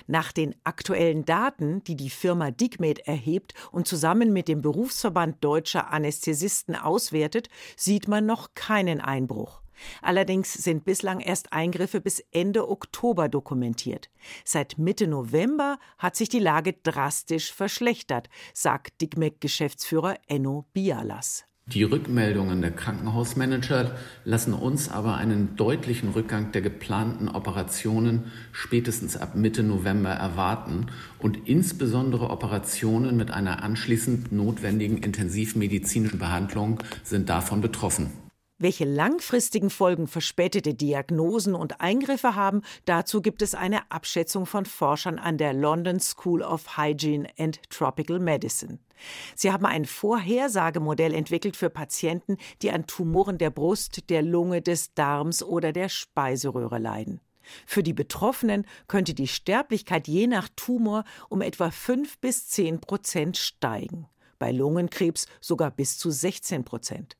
Nach 0.07 0.33
den 0.33 0.55
aktuellen 0.65 1.25
Daten, 1.25 1.83
die 1.85 1.97
die 1.97 2.11
Firma 2.11 2.51
Digmed 2.51 3.01
erhebt 3.01 3.55
und 3.73 3.87
zusammen 3.87 4.33
mit 4.33 4.49
dem 4.49 4.63
Berufsverband 4.63 5.43
deutscher 5.45 5.91
Anästhesisten 5.91 6.77
auswertet, 6.77 7.49
sieht 7.77 8.09
man 8.09 8.27
noch 8.27 8.55
keinen 8.55 9.01
Einbruch. 9.01 9.63
Allerdings 10.03 10.53
sind 10.53 10.85
bislang 10.85 11.21
erst 11.21 11.53
Eingriffe 11.53 12.01
bis 12.01 12.21
Ende 12.33 12.69
Oktober 12.69 13.29
dokumentiert. 13.29 14.11
Seit 14.45 14.79
Mitte 14.79 15.07
November 15.07 15.79
hat 15.99 16.17
sich 16.17 16.29
die 16.29 16.41
Lage 16.41 16.75
drastisch 16.75 17.53
verschlechtert, 17.53 18.29
sagt 18.53 19.01
Digmec-Geschäftsführer 19.01 20.17
Enno 20.27 20.67
Bialas. 20.73 21.48
Die 21.75 21.83
Rückmeldungen 21.83 22.63
der 22.63 22.71
Krankenhausmanager 22.71 23.91
lassen 24.25 24.55
uns 24.55 24.89
aber 24.89 25.19
einen 25.19 25.55
deutlichen 25.57 26.09
Rückgang 26.09 26.51
der 26.51 26.63
geplanten 26.63 27.29
Operationen 27.29 28.33
spätestens 28.53 29.19
ab 29.19 29.35
Mitte 29.35 29.63
November 29.63 30.09
erwarten 30.09 30.87
und 31.19 31.47
insbesondere 31.47 32.31
Operationen 32.31 33.19
mit 33.19 33.31
einer 33.31 33.63
anschließend 33.63 34.33
notwendigen 34.33 34.97
intensivmedizinischen 34.97 36.19
Behandlung 36.19 36.83
sind 37.05 37.29
davon 37.29 37.61
betroffen. 37.61 38.28
Welche 38.61 38.85
langfristigen 38.85 39.71
Folgen 39.71 40.09
verspätete 40.09 40.75
Diagnosen 40.75 41.55
und 41.55 41.81
Eingriffe 41.81 42.35
haben, 42.35 42.63
dazu 42.87 43.23
gibt 43.23 43.41
es 43.41 43.55
eine 43.55 43.89
Abschätzung 43.93 44.47
von 44.47 44.67
Forschern 44.67 45.21
an 45.21 45.39
der 45.39 45.53
London 45.53 46.01
School 46.01 46.43
of 46.43 46.77
Hygiene 46.77 47.29
and 47.39 47.61
Tropical 47.71 48.19
Medicine. 48.19 48.81
Sie 49.37 49.53
haben 49.53 49.65
ein 49.65 49.85
Vorhersagemodell 49.85 51.15
entwickelt 51.15 51.57
für 51.57 51.71
Patienten, 51.71 52.37
die 52.61 52.73
an 52.73 52.89
Tumoren 52.89 53.39
der 53.39 53.51
Brust, 53.51 54.11
der 54.11 54.23
Lunge, 54.23 54.61
des 54.61 54.93
Darms 54.95 55.45
oder 55.45 55.73
der 55.73 55.89
Speiseröhre 55.89 56.81
leiden. 56.81 57.21
Für 57.65 57.85
die 57.85 57.93
Betroffenen 57.93 58.67
könnte 58.89 59.15
die 59.15 59.29
Sterblichkeit 59.29 60.09
je 60.09 60.27
nach 60.27 60.49
Tumor 60.57 61.05
um 61.29 61.43
etwa 61.43 61.71
5 61.71 62.19
bis 62.19 62.49
10 62.49 62.81
Prozent 62.81 63.37
steigen, 63.37 64.09
bei 64.41 64.51
Lungenkrebs 64.51 65.27
sogar 65.41 65.71
bis 65.71 65.97
zu 65.97 66.11
16 66.11 66.65
Prozent. 66.65 67.18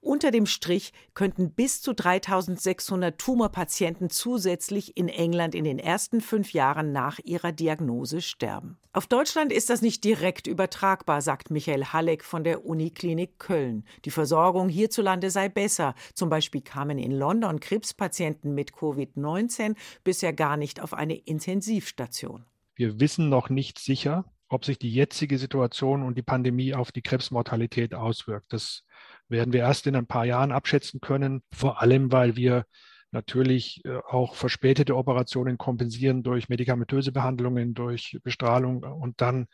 Unter 0.00 0.30
dem 0.30 0.46
Strich 0.46 0.92
könnten 1.14 1.52
bis 1.52 1.82
zu 1.82 1.94
3600 1.94 3.18
Tumorpatienten 3.18 4.10
zusätzlich 4.10 4.96
in 4.96 5.08
England 5.08 5.54
in 5.54 5.64
den 5.64 5.78
ersten 5.78 6.20
fünf 6.20 6.52
Jahren 6.52 6.92
nach 6.92 7.18
ihrer 7.24 7.52
Diagnose 7.52 8.20
sterben. 8.20 8.78
Auf 8.92 9.06
Deutschland 9.06 9.52
ist 9.52 9.70
das 9.70 9.82
nicht 9.82 10.02
direkt 10.02 10.48
übertragbar, 10.48 11.22
sagt 11.22 11.50
Michael 11.50 11.86
Halleck 11.86 12.24
von 12.24 12.42
der 12.42 12.64
Uniklinik 12.64 13.38
Köln. 13.38 13.84
Die 14.04 14.10
Versorgung 14.10 14.68
hierzulande 14.68 15.30
sei 15.30 15.48
besser. 15.48 15.94
Zum 16.14 16.28
Beispiel 16.28 16.60
kamen 16.60 16.98
in 16.98 17.12
London 17.12 17.60
Krebspatienten 17.60 18.52
mit 18.54 18.72
Covid-19 18.72 19.76
bisher 20.02 20.32
gar 20.32 20.56
nicht 20.56 20.80
auf 20.80 20.92
eine 20.92 21.14
Intensivstation. 21.14 22.44
Wir 22.74 22.98
wissen 22.98 23.28
noch 23.28 23.48
nicht 23.48 23.78
sicher, 23.78 24.24
ob 24.48 24.64
sich 24.64 24.78
die 24.78 24.92
jetzige 24.92 25.38
Situation 25.38 26.02
und 26.02 26.18
die 26.18 26.22
Pandemie 26.22 26.74
auf 26.74 26.90
die 26.90 27.02
Krebsmortalität 27.02 27.94
auswirkt. 27.94 28.52
Das 28.52 28.82
werden 29.30 29.52
wir 29.52 29.60
erst 29.60 29.86
in 29.86 29.96
ein 29.96 30.06
paar 30.06 30.24
Jahren 30.24 30.52
abschätzen 30.52 31.00
können, 31.00 31.42
vor 31.52 31.80
allem 31.80 32.12
weil 32.12 32.36
wir 32.36 32.66
natürlich 33.12 33.84
äh, 33.84 33.98
auch 34.08 34.34
verspätete 34.34 34.96
Operationen 34.96 35.58
kompensieren 35.58 36.22
durch 36.22 36.48
medikamentöse 36.48 37.12
Behandlungen, 37.12 37.74
durch 37.74 38.18
Bestrahlung 38.22 38.82
und 38.82 39.20
dann 39.20 39.46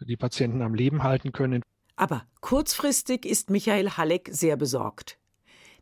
die 0.00 0.16
Patienten 0.16 0.62
am 0.62 0.74
Leben 0.74 1.02
halten 1.02 1.32
können. 1.32 1.62
Aber 1.96 2.24
kurzfristig 2.40 3.26
ist 3.26 3.50
Michael 3.50 3.90
Halleck 3.90 4.28
sehr 4.32 4.56
besorgt. 4.56 5.18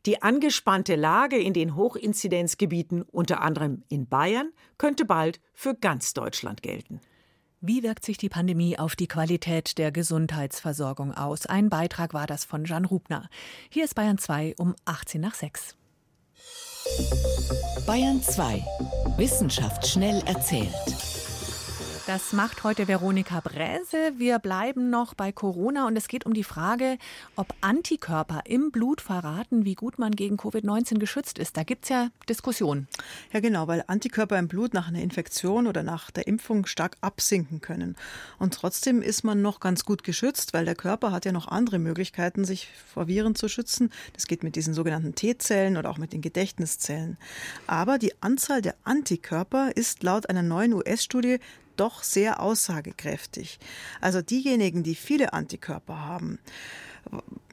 Die 0.06 0.22
angespannte 0.22 0.96
Lage 0.96 1.38
in 1.38 1.52
den 1.52 1.74
Hochinzidenzgebieten, 1.74 3.02
unter 3.02 3.40
anderem 3.42 3.82
in 3.88 4.08
Bayern, 4.08 4.52
könnte 4.78 5.04
bald 5.04 5.40
für 5.54 5.74
ganz 5.74 6.14
Deutschland 6.14 6.62
gelten. 6.62 7.00
Wie 7.60 7.82
wirkt 7.82 8.04
sich 8.04 8.18
die 8.18 8.28
Pandemie 8.28 8.78
auf 8.78 8.94
die 8.94 9.08
Qualität 9.08 9.78
der 9.78 9.90
Gesundheitsversorgung 9.90 11.12
aus? 11.12 11.44
Ein 11.46 11.70
Beitrag 11.70 12.14
war 12.14 12.28
das 12.28 12.44
von 12.44 12.64
Jan 12.64 12.84
Rubner. 12.84 13.28
Hier 13.68 13.84
ist 13.84 13.96
Bayern 13.96 14.16
2 14.16 14.54
um 14.58 14.76
18 14.84 15.20
nach 15.20 15.34
6. 15.34 15.74
Bayern 17.84 18.22
2. 18.22 18.64
Wissenschaft 19.16 19.88
schnell 19.88 20.22
erzählt. 20.26 20.68
Das 22.08 22.32
macht 22.32 22.64
heute 22.64 22.88
Veronika 22.88 23.40
Bräse. 23.40 24.14
Wir 24.16 24.38
bleiben 24.38 24.88
noch 24.88 25.12
bei 25.12 25.30
Corona 25.30 25.86
und 25.86 25.94
es 25.94 26.08
geht 26.08 26.24
um 26.24 26.32
die 26.32 26.42
Frage, 26.42 26.96
ob 27.36 27.52
Antikörper 27.60 28.40
im 28.46 28.70
Blut 28.70 29.02
verraten, 29.02 29.66
wie 29.66 29.74
gut 29.74 29.98
man 29.98 30.12
gegen 30.12 30.36
Covid-19 30.36 31.00
geschützt 31.00 31.38
ist. 31.38 31.58
Da 31.58 31.64
gibt 31.64 31.84
es 31.84 31.90
ja 31.90 32.08
Diskussionen. 32.26 32.88
Ja, 33.30 33.40
genau, 33.40 33.68
weil 33.68 33.84
Antikörper 33.88 34.38
im 34.38 34.48
Blut 34.48 34.72
nach 34.72 34.88
einer 34.88 35.02
Infektion 35.02 35.66
oder 35.66 35.82
nach 35.82 36.10
der 36.10 36.26
Impfung 36.26 36.64
stark 36.64 36.96
absinken 37.02 37.60
können. 37.60 37.94
Und 38.38 38.54
trotzdem 38.54 39.02
ist 39.02 39.22
man 39.22 39.42
noch 39.42 39.60
ganz 39.60 39.84
gut 39.84 40.02
geschützt, 40.02 40.54
weil 40.54 40.64
der 40.64 40.76
Körper 40.76 41.12
hat 41.12 41.26
ja 41.26 41.32
noch 41.32 41.48
andere 41.48 41.78
Möglichkeiten, 41.78 42.46
sich 42.46 42.70
vor 42.86 43.06
Viren 43.06 43.34
zu 43.34 43.50
schützen. 43.50 43.92
Das 44.14 44.26
geht 44.26 44.42
mit 44.42 44.56
diesen 44.56 44.72
sogenannten 44.72 45.14
T-Zellen 45.14 45.76
oder 45.76 45.90
auch 45.90 45.98
mit 45.98 46.14
den 46.14 46.22
Gedächtniszellen. 46.22 47.18
Aber 47.66 47.98
die 47.98 48.14
Anzahl 48.22 48.62
der 48.62 48.76
Antikörper 48.84 49.76
ist 49.76 50.02
laut 50.02 50.30
einer 50.30 50.42
neuen 50.42 50.72
US-Studie 50.72 51.38
doch 51.78 52.02
sehr 52.02 52.40
aussagekräftig. 52.40 53.58
Also 54.00 54.22
diejenigen, 54.22 54.82
die 54.82 54.94
viele 54.94 55.32
Antikörper 55.32 56.04
haben, 56.04 56.38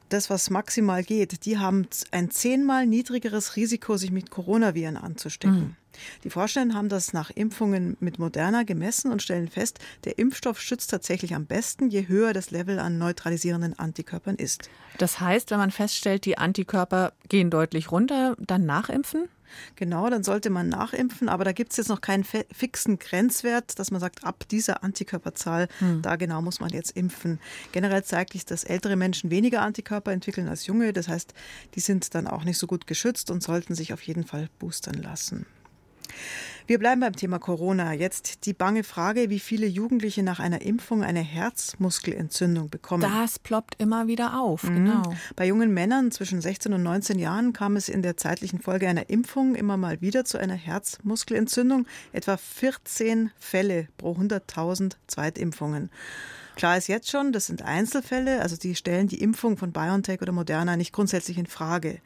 das, 0.09 0.29
was 0.29 0.49
maximal 0.49 1.03
geht, 1.03 1.45
die 1.45 1.57
haben 1.57 1.87
ein 2.11 2.29
zehnmal 2.31 2.85
niedrigeres 2.85 3.55
Risiko, 3.55 3.97
sich 3.97 4.11
mit 4.11 4.29
Coronaviren 4.29 4.97
anzustecken. 4.97 5.59
Mhm. 5.59 5.75
Die 6.23 6.29
Forschenden 6.29 6.77
haben 6.77 6.89
das 6.89 7.13
nach 7.13 7.31
Impfungen 7.31 7.95
mit 7.99 8.19
Moderna 8.19 8.63
gemessen 8.63 9.11
und 9.11 9.21
stellen 9.21 9.47
fest, 9.47 9.79
der 10.03 10.19
Impfstoff 10.19 10.59
schützt 10.59 10.89
tatsächlich 10.89 11.33
am 11.35 11.45
besten, 11.45 11.89
je 11.89 12.07
höher 12.07 12.33
das 12.33 12.51
Level 12.51 12.79
an 12.79 12.97
neutralisierenden 12.97 13.79
Antikörpern 13.79 14.35
ist. 14.35 14.69
Das 14.97 15.19
heißt, 15.19 15.51
wenn 15.51 15.57
man 15.57 15.71
feststellt, 15.71 16.25
die 16.25 16.37
Antikörper 16.37 17.13
gehen 17.29 17.49
deutlich 17.49 17.91
runter, 17.91 18.35
dann 18.39 18.65
nachimpfen? 18.65 19.29
Genau, 19.75 20.09
dann 20.09 20.23
sollte 20.23 20.49
man 20.49 20.69
nachimpfen, 20.69 21.29
aber 21.29 21.43
da 21.43 21.51
gibt 21.51 21.71
es 21.71 21.77
jetzt 21.77 21.89
noch 21.89 22.01
keinen 22.01 22.23
fixen 22.23 22.99
Grenzwert, 22.99 23.77
dass 23.79 23.91
man 23.91 24.01
sagt, 24.01 24.23
ab 24.23 24.47
dieser 24.49 24.83
Antikörperzahl, 24.83 25.67
hm. 25.79 26.01
da 26.01 26.15
genau 26.15 26.41
muss 26.41 26.59
man 26.59 26.69
jetzt 26.69 26.91
impfen. 26.91 27.39
Generell 27.71 28.03
zeigt 28.03 28.33
sich, 28.33 28.45
dass 28.45 28.63
ältere 28.63 28.95
Menschen 28.95 29.29
weniger 29.29 29.61
Antikörper 29.61 30.11
entwickeln 30.11 30.47
als 30.47 30.65
junge. 30.67 30.93
Das 30.93 31.07
heißt, 31.07 31.33
die 31.75 31.79
sind 31.79 32.13
dann 32.15 32.27
auch 32.27 32.43
nicht 32.43 32.57
so 32.57 32.67
gut 32.67 32.87
geschützt 32.87 33.31
und 33.31 33.43
sollten 33.43 33.75
sich 33.75 33.93
auf 33.93 34.01
jeden 34.01 34.25
Fall 34.25 34.49
boostern 34.59 34.95
lassen. 34.95 35.45
Wir 36.67 36.79
bleiben 36.79 37.01
beim 37.01 37.15
Thema 37.15 37.37
Corona. 37.37 37.93
Jetzt 37.93 38.47
die 38.47 38.53
bange 38.53 38.83
Frage, 38.83 39.29
wie 39.29 39.39
viele 39.39 39.67
Jugendliche 39.67 40.23
nach 40.23 40.39
einer 40.39 40.63
Impfung 40.63 41.03
eine 41.03 41.19
Herzmuskelentzündung 41.19 42.69
bekommen. 42.69 43.03
Das 43.03 43.37
ploppt 43.37 43.75
immer 43.79 44.07
wieder 44.07 44.39
auf, 44.39 44.63
mhm. 44.63 44.75
genau. 44.75 45.13
Bei 45.35 45.45
jungen 45.45 45.75
Männern 45.75 46.11
zwischen 46.11 46.41
16 46.41 46.73
und 46.73 46.81
19 46.81 47.19
Jahren 47.19 47.53
kam 47.53 47.75
es 47.75 47.87
in 47.87 48.01
der 48.01 48.17
zeitlichen 48.17 48.59
Folge 48.59 48.87
einer 48.87 49.11
Impfung 49.11 49.53
immer 49.53 49.77
mal 49.77 50.01
wieder 50.01 50.25
zu 50.25 50.39
einer 50.39 50.55
Herzmuskelentzündung. 50.55 51.85
Etwa 52.13 52.35
14 52.35 53.29
Fälle 53.37 53.87
pro 53.97 54.13
100.000 54.13 54.93
Zweitimpfungen. 55.05 55.91
Klar 56.55 56.77
ist 56.77 56.87
jetzt 56.87 57.09
schon, 57.09 57.33
das 57.33 57.47
sind 57.47 57.63
Einzelfälle, 57.63 58.41
also 58.41 58.55
die 58.55 58.75
stellen 58.75 59.07
die 59.07 59.19
Impfung 59.21 59.57
von 59.57 59.73
BioNTech 59.73 60.21
oder 60.21 60.31
Moderna 60.31 60.77
nicht 60.77 60.93
grundsätzlich 60.93 61.37
in 61.37 61.47
Frage. 61.47 61.99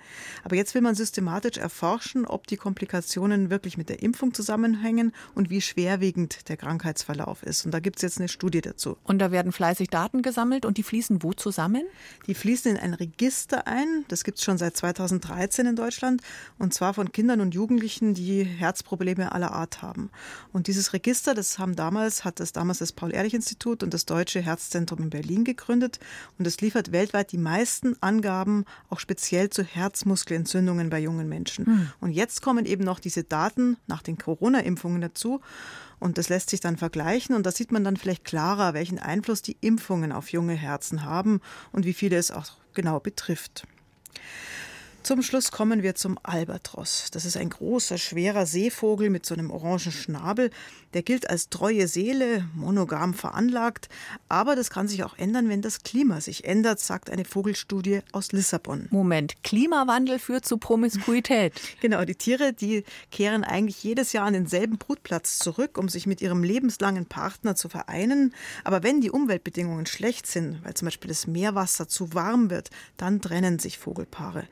Aber 0.44 0.56
jetzt 0.56 0.74
will 0.74 0.82
man 0.82 0.96
systematisch 0.96 1.58
erforschen, 1.58 2.26
ob 2.26 2.48
die 2.48 2.58
Komplikationen 2.58 3.52
wirklich 3.52 3.78
mit 3.78 3.90
der 3.90 4.02
Impfung 4.02 4.34
zusammenhängen 4.34 5.14
und 5.36 5.52
wie 5.52 5.62
schwerwiegend 5.62 6.50
der 6.50 6.58
Krankheitsverlauf 6.58 7.44
ist. 7.44 7.66
Und 7.66 7.74
da 7.74 7.80
gibt 7.80 7.98
es 7.98 8.02
jetzt 8.02 8.18
eine 8.18 8.28
Studie 8.28 8.62
dazu. 8.62 8.98
Und 9.04 9.20
da 9.20 9.32
werden 9.32 9.52
fleißig 9.52 9.90
Daten 9.90 10.24
gesammelt 10.24 10.66
und 10.66 10.78
die 10.78 10.84
fließen 10.84 11.22
wo 11.22 11.34
zusammen? 11.34 11.84
Die 12.26 12.34
fließen 12.34 12.72
in 12.72 12.78
ein 12.78 12.96
Register 12.96 13.68
ein. 13.68 14.06
Das 14.08 14.24
gibt 14.24 14.40
es 14.40 14.44
schon 14.44 14.58
seit 14.58 14.76
2013 14.76 15.68
in 15.68 15.76
Deutschland. 15.76 16.22
Und 16.58 16.74
zwar 16.74 16.96
von 16.96 17.12
Kindern 17.12 17.42
und 17.42 17.54
Jugendlichen, 17.54 18.16
die 18.16 18.44
Herzprobleme 18.44 19.32
aller 19.32 19.52
Art 19.52 19.84
haben. 19.84 20.10
Und 20.52 20.66
dieses 20.66 20.94
Register, 20.94 21.36
das 21.36 21.60
haben 21.60 21.76
damals, 21.76 22.26
hat 22.26 22.40
das 22.40 22.52
damals 22.52 22.80
das 22.80 22.94
Paul-Ehrlich-Institut 22.94 23.84
und 23.84 23.94
das 23.94 24.06
Deutsche 24.06 24.39
Herzzentrum 24.42 25.04
in 25.04 25.10
Berlin 25.10 25.44
gegründet. 25.44 26.00
Und 26.38 26.48
es 26.48 26.62
liefert 26.62 26.92
weltweit 26.92 27.32
die 27.32 27.38
meisten 27.38 27.96
Angaben, 28.02 28.66
auch 28.90 29.00
speziell 29.00 29.50
zu 29.50 29.64
Herzmuskelentzündungen 29.64 30.90
bei 30.90 31.00
jungen 31.00 31.30
Menschen. 31.30 31.66
Hm. 31.66 31.92
Und 32.00 32.12
jetzt 32.12 32.42
kommen 32.42 32.66
eben 32.66 32.84
noch 32.84 33.00
diese 33.00 33.24
Daten 33.24 33.78
nach 33.88 34.02
den 34.02 34.18
Corona-Impfungen 34.18 35.02
dazu. 35.02 35.42
Und 36.00 36.18
das 36.18 36.30
lässt 36.30 36.50
sich 36.50 36.62
dann 36.62 36.78
vergleichen 36.78 37.36
und 37.36 37.46
da 37.46 37.52
sieht 37.52 37.72
man 37.72 37.84
dann 37.84 37.98
vielleicht 37.98 38.24
klarer, 38.24 38.74
welchen 38.74 39.00
Einfluss 39.00 39.42
die 39.42 39.58
Impfungen 39.60 40.12
auf 40.14 40.32
junge 40.32 40.54
Herzen 40.54 41.04
haben 41.04 41.42
und 41.72 41.86
wie 41.86 41.94
viele 41.94 42.18
es 42.18 42.32
auch 42.32 42.46
genau 42.74 43.00
betrifft. 43.00 43.68
Zum 45.10 45.24
Schluss 45.24 45.50
kommen 45.50 45.82
wir 45.82 45.96
zum 45.96 46.20
Albatros. 46.22 47.08
Das 47.12 47.26
ist 47.26 47.36
ein 47.36 47.50
großer, 47.50 47.98
schwerer 47.98 48.46
Seevogel 48.46 49.10
mit 49.10 49.26
so 49.26 49.34
einem 49.34 49.50
orangen 49.50 49.92
Schnabel. 49.92 50.52
Der 50.94 51.02
gilt 51.02 51.28
als 51.28 51.50
treue 51.50 51.88
Seele, 51.88 52.48
monogam 52.54 53.16
veranlagt. 53.16 53.90
Aber 54.28 54.56
das 54.56 54.70
kann 54.70 54.88
sich 54.88 55.04
auch 55.04 55.18
ändern, 55.18 55.50
wenn 55.50 55.64
das 55.64 55.82
Klima 55.82 56.22
sich 56.22 56.46
ändert, 56.46 56.80
sagt 56.80 57.10
eine 57.10 57.26
Vogelstudie 57.26 58.02
aus 58.12 58.32
Lissabon. 58.34 58.88
Moment, 58.92 59.44
Klimawandel 59.44 60.20
führt 60.20 60.46
zu 60.46 60.60
Promiskuität. 60.60 61.60
genau, 61.82 62.06
die 62.06 62.14
Tiere, 62.14 62.54
die 62.54 62.84
kehren 63.10 63.44
eigentlich 63.44 63.84
jedes 63.84 64.14
Jahr 64.14 64.28
an 64.28 64.34
denselben 64.34 64.78
Brutplatz 64.78 65.40
zurück, 65.40 65.80
um 65.80 65.90
sich 65.90 66.06
mit 66.06 66.22
ihrem 66.22 66.44
lebenslangen 66.44 67.08
Partner 67.08 67.56
zu 67.56 67.68
vereinen. 67.68 68.32
Aber 68.64 68.84
wenn 68.84 69.02
die 69.02 69.10
Umweltbedingungen 69.10 69.88
schlecht 69.88 70.28
sind, 70.28 70.64
weil 70.64 70.76
zum 70.76 70.86
Beispiel 70.86 71.10
das 71.10 71.26
Meerwasser 71.26 71.88
zu 71.88 72.14
warm 72.14 72.52
wird, 72.52 72.70
dann 72.98 73.22
trennen 73.22 73.58
sich 73.58 73.80
Vogelpaare. 73.80 74.48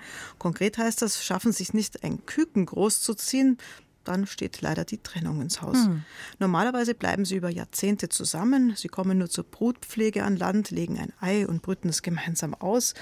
Konkret 0.47 0.77
heißt 0.77 1.01
das, 1.01 1.25
schaffen 1.25 1.51
sich 1.51 1.73
nicht 1.73 2.05
ein 2.05 2.25
Küken 2.25 2.67
großzuziehen, 2.67 3.57
dann 4.05 4.25
steht 4.25 4.61
leider 4.61 4.85
die 4.85 4.99
Trennung 4.99 5.41
ins 5.41 5.61
Haus. 5.61 5.75
Hm. 5.75 6.05
Normalerweise 6.39 6.93
bleiben 6.93 7.25
sie 7.25 7.35
über 7.35 7.49
Jahrzehnte 7.49 8.07
zusammen. 8.07 8.73
Sie 8.77 8.87
kommen 8.87 9.17
nur 9.17 9.29
zur 9.29 9.43
Brutpflege 9.43 10.23
an 10.23 10.37
Land, 10.37 10.71
legen 10.71 10.97
ein 10.97 11.11
Ei 11.19 11.45
und 11.45 11.63
brüten 11.63 11.89
es 11.89 12.01
gemeinsam 12.01 12.53
aus. 12.53 12.93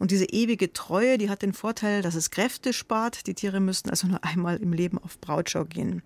Und 0.00 0.10
diese 0.10 0.24
ewige 0.24 0.72
Treue, 0.72 1.18
die 1.18 1.30
hat 1.30 1.42
den 1.42 1.52
Vorteil, 1.52 2.02
dass 2.02 2.16
es 2.16 2.32
Kräfte 2.32 2.72
spart. 2.72 3.28
Die 3.28 3.34
Tiere 3.34 3.60
müssten 3.60 3.90
also 3.90 4.08
nur 4.08 4.24
einmal 4.24 4.56
im 4.56 4.72
Leben 4.72 4.98
auf 4.98 5.20
Brautschau 5.20 5.66
gehen. 5.66 6.02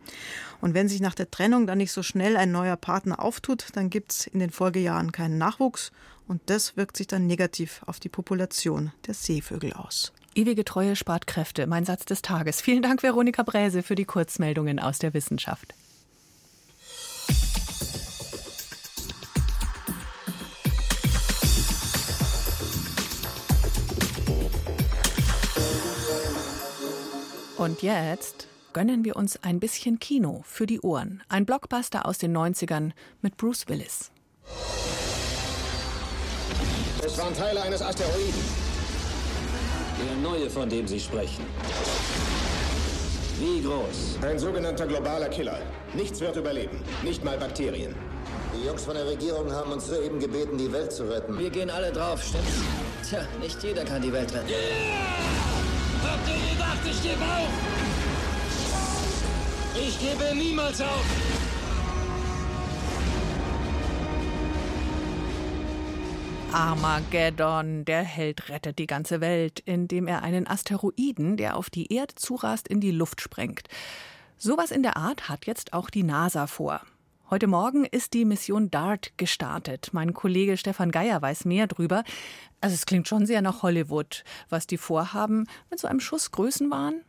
Und 0.60 0.74
wenn 0.74 0.90
sich 0.90 1.00
nach 1.00 1.14
der 1.14 1.30
Trennung 1.30 1.66
dann 1.66 1.78
nicht 1.78 1.92
so 1.92 2.02
schnell 2.02 2.36
ein 2.36 2.52
neuer 2.52 2.76
Partner 2.76 3.18
auftut, 3.18 3.68
dann 3.72 3.88
gibt 3.88 4.12
es 4.12 4.26
in 4.26 4.40
den 4.40 4.50
Folgejahren 4.50 5.10
keinen 5.10 5.38
Nachwuchs. 5.38 5.90
Und 6.28 6.42
das 6.50 6.76
wirkt 6.76 6.98
sich 6.98 7.06
dann 7.06 7.26
negativ 7.26 7.80
auf 7.86 7.98
die 7.98 8.10
Population 8.10 8.92
der 9.06 9.14
Seevögel 9.14 9.72
aus. 9.72 10.12
Ewige 10.34 10.64
Treue 10.64 10.96
spart 10.96 11.26
Kräfte, 11.26 11.66
mein 11.66 11.84
Satz 11.84 12.06
des 12.06 12.22
Tages. 12.22 12.62
Vielen 12.62 12.82
Dank, 12.82 13.02
Veronika 13.02 13.42
Bräse, 13.42 13.82
für 13.82 13.94
die 13.94 14.06
Kurzmeldungen 14.06 14.78
aus 14.78 14.98
der 14.98 15.12
Wissenschaft. 15.12 15.74
Und 27.58 27.82
jetzt 27.82 28.48
gönnen 28.72 29.04
wir 29.04 29.16
uns 29.16 29.40
ein 29.44 29.60
bisschen 29.60 30.00
Kino 30.00 30.42
für 30.46 30.66
die 30.66 30.80
Ohren. 30.80 31.22
Ein 31.28 31.44
Blockbuster 31.44 32.06
aus 32.06 32.16
den 32.16 32.34
90ern 32.34 32.92
mit 33.20 33.36
Bruce 33.36 33.68
Willis. 33.68 34.10
Es 37.04 37.18
waren 37.18 37.34
Teile 37.34 37.60
eines 37.62 37.82
Asteroiden. 37.82 38.61
Der 40.02 40.16
neue, 40.16 40.50
von 40.50 40.68
dem 40.68 40.88
Sie 40.88 40.98
sprechen. 40.98 41.44
Wie 43.38 43.62
groß? 43.62 44.18
Ein 44.22 44.38
sogenannter 44.38 44.86
globaler 44.86 45.28
Killer. 45.28 45.58
Nichts 45.94 46.20
wird 46.20 46.36
überleben. 46.36 46.80
Nicht 47.02 47.24
mal 47.24 47.38
Bakterien. 47.38 47.94
Die 48.56 48.66
Jungs 48.66 48.84
von 48.84 48.94
der 48.94 49.06
Regierung 49.06 49.52
haben 49.52 49.70
uns 49.72 49.86
soeben 49.86 50.18
gebeten, 50.18 50.58
die 50.58 50.72
Welt 50.72 50.92
zu 50.92 51.04
retten. 51.04 51.38
Wir 51.38 51.50
gehen 51.50 51.70
alle 51.70 51.92
drauf, 51.92 52.22
stimmt's? 52.22 52.62
Tja, 53.08 53.20
nicht 53.40 53.62
jeder 53.62 53.84
kann 53.84 54.02
die 54.02 54.12
Welt 54.12 54.32
retten. 54.34 54.48
Yeah! 54.48 54.58
Habt 56.02 56.28
ihr 56.28 56.52
gedacht, 56.52 56.78
ich 56.84 57.02
gebe 57.02 57.22
auf? 57.22 57.48
Ich 59.74 59.98
gebe 60.00 60.34
niemals 60.34 60.80
auf! 60.80 61.31
Armageddon, 66.52 67.86
der 67.86 68.02
Held 68.02 68.50
rettet 68.50 68.78
die 68.78 68.86
ganze 68.86 69.22
Welt, 69.22 69.60
indem 69.60 70.06
er 70.06 70.22
einen 70.22 70.46
Asteroiden, 70.46 71.38
der 71.38 71.56
auf 71.56 71.70
die 71.70 71.90
Erde 71.92 72.14
zurast, 72.14 72.68
in 72.68 72.80
die 72.80 72.90
Luft 72.90 73.22
sprengt. 73.22 73.68
Sowas 74.36 74.70
in 74.70 74.82
der 74.82 74.98
Art 74.98 75.30
hat 75.30 75.46
jetzt 75.46 75.72
auch 75.72 75.88
die 75.88 76.02
NASA 76.02 76.46
vor. 76.46 76.82
Heute 77.30 77.46
Morgen 77.46 77.86
ist 77.86 78.12
die 78.12 78.26
Mission 78.26 78.70
DART 78.70 79.12
gestartet. 79.16 79.90
Mein 79.92 80.12
Kollege 80.12 80.58
Stefan 80.58 80.90
Geier 80.90 81.22
weiß 81.22 81.46
mehr 81.46 81.66
drüber. 81.66 82.04
Also 82.60 82.74
es 82.74 82.84
klingt 82.84 83.08
schon 83.08 83.24
sehr 83.24 83.40
nach 83.40 83.62
Hollywood, 83.62 84.22
was 84.50 84.66
die 84.66 84.76
vorhaben. 84.76 85.46
Mit 85.70 85.80
so 85.80 85.88
einem 85.88 86.00
Schuss 86.00 86.32
Größenwahn? 86.32 87.02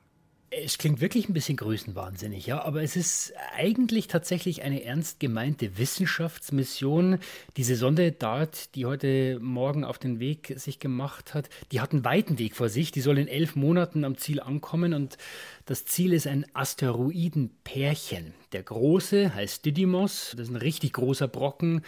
Es 0.61 0.77
klingt 0.77 1.01
wirklich 1.01 1.29
ein 1.29 1.33
bisschen 1.33 1.57
größenwahnsinnig, 1.57 2.45
ja, 2.45 2.63
aber 2.63 2.83
es 2.83 2.95
ist 2.95 3.33
eigentlich 3.55 4.07
tatsächlich 4.07 4.61
eine 4.61 4.83
ernst 4.83 5.19
gemeinte 5.19 5.77
Wissenschaftsmission. 5.77 7.17
Diese 7.57 7.75
Sonde 7.75 8.11
DART, 8.11 8.75
die 8.75 8.85
heute 8.85 9.39
Morgen 9.39 9.83
auf 9.83 9.97
den 9.97 10.19
Weg 10.19 10.53
sich 10.57 10.79
gemacht 10.79 11.33
hat, 11.33 11.49
die 11.71 11.81
hat 11.81 11.91
einen 11.91 12.05
weiten 12.05 12.37
Weg 12.37 12.55
vor 12.55 12.69
sich. 12.69 12.91
Die 12.91 13.01
soll 13.01 13.17
in 13.17 13.27
elf 13.27 13.55
Monaten 13.55 14.03
am 14.03 14.17
Ziel 14.17 14.39
ankommen 14.39 14.93
und 14.93 15.17
das 15.65 15.85
Ziel 15.85 16.13
ist 16.13 16.27
ein 16.27 16.45
Asteroidenpärchen. 16.53 18.33
Der 18.53 18.61
große 18.61 19.33
heißt 19.33 19.65
Didymos, 19.65 20.35
das 20.37 20.47
ist 20.47 20.53
ein 20.53 20.57
richtig 20.57 20.93
großer 20.93 21.27
Brocken, 21.27 21.81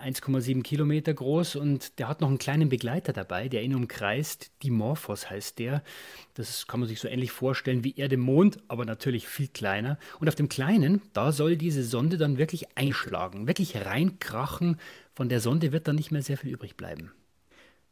1,7 0.00 0.62
Kilometer 0.62 1.12
groß 1.12 1.56
und 1.56 1.98
der 1.98 2.06
hat 2.06 2.20
noch 2.20 2.28
einen 2.28 2.38
kleinen 2.38 2.68
Begleiter 2.68 3.12
dabei, 3.12 3.48
der 3.48 3.64
ihn 3.64 3.74
umkreist. 3.74 4.52
Dimorphos 4.62 5.28
heißt 5.28 5.58
der. 5.58 5.82
Das 6.34 6.68
kann 6.68 6.78
man 6.78 6.88
sich 6.88 7.00
so 7.00 7.08
ähnlich 7.08 7.32
vorstellen 7.32 7.82
wie 7.82 7.96
Erde 7.96 8.18
Mond, 8.18 8.58
aber 8.68 8.84
natürlich 8.84 9.26
viel 9.26 9.48
kleiner. 9.48 9.98
Und 10.20 10.28
auf 10.28 10.36
dem 10.36 10.48
kleinen, 10.48 11.02
da 11.12 11.32
soll 11.32 11.56
diese 11.56 11.82
Sonde 11.82 12.18
dann 12.18 12.38
wirklich 12.38 12.76
einschlagen, 12.76 13.48
wirklich 13.48 13.76
reinkrachen. 13.84 14.78
Von 15.14 15.28
der 15.28 15.40
Sonde 15.40 15.72
wird 15.72 15.88
dann 15.88 15.96
nicht 15.96 16.12
mehr 16.12 16.22
sehr 16.22 16.38
viel 16.38 16.52
übrig 16.52 16.76
bleiben. 16.76 17.10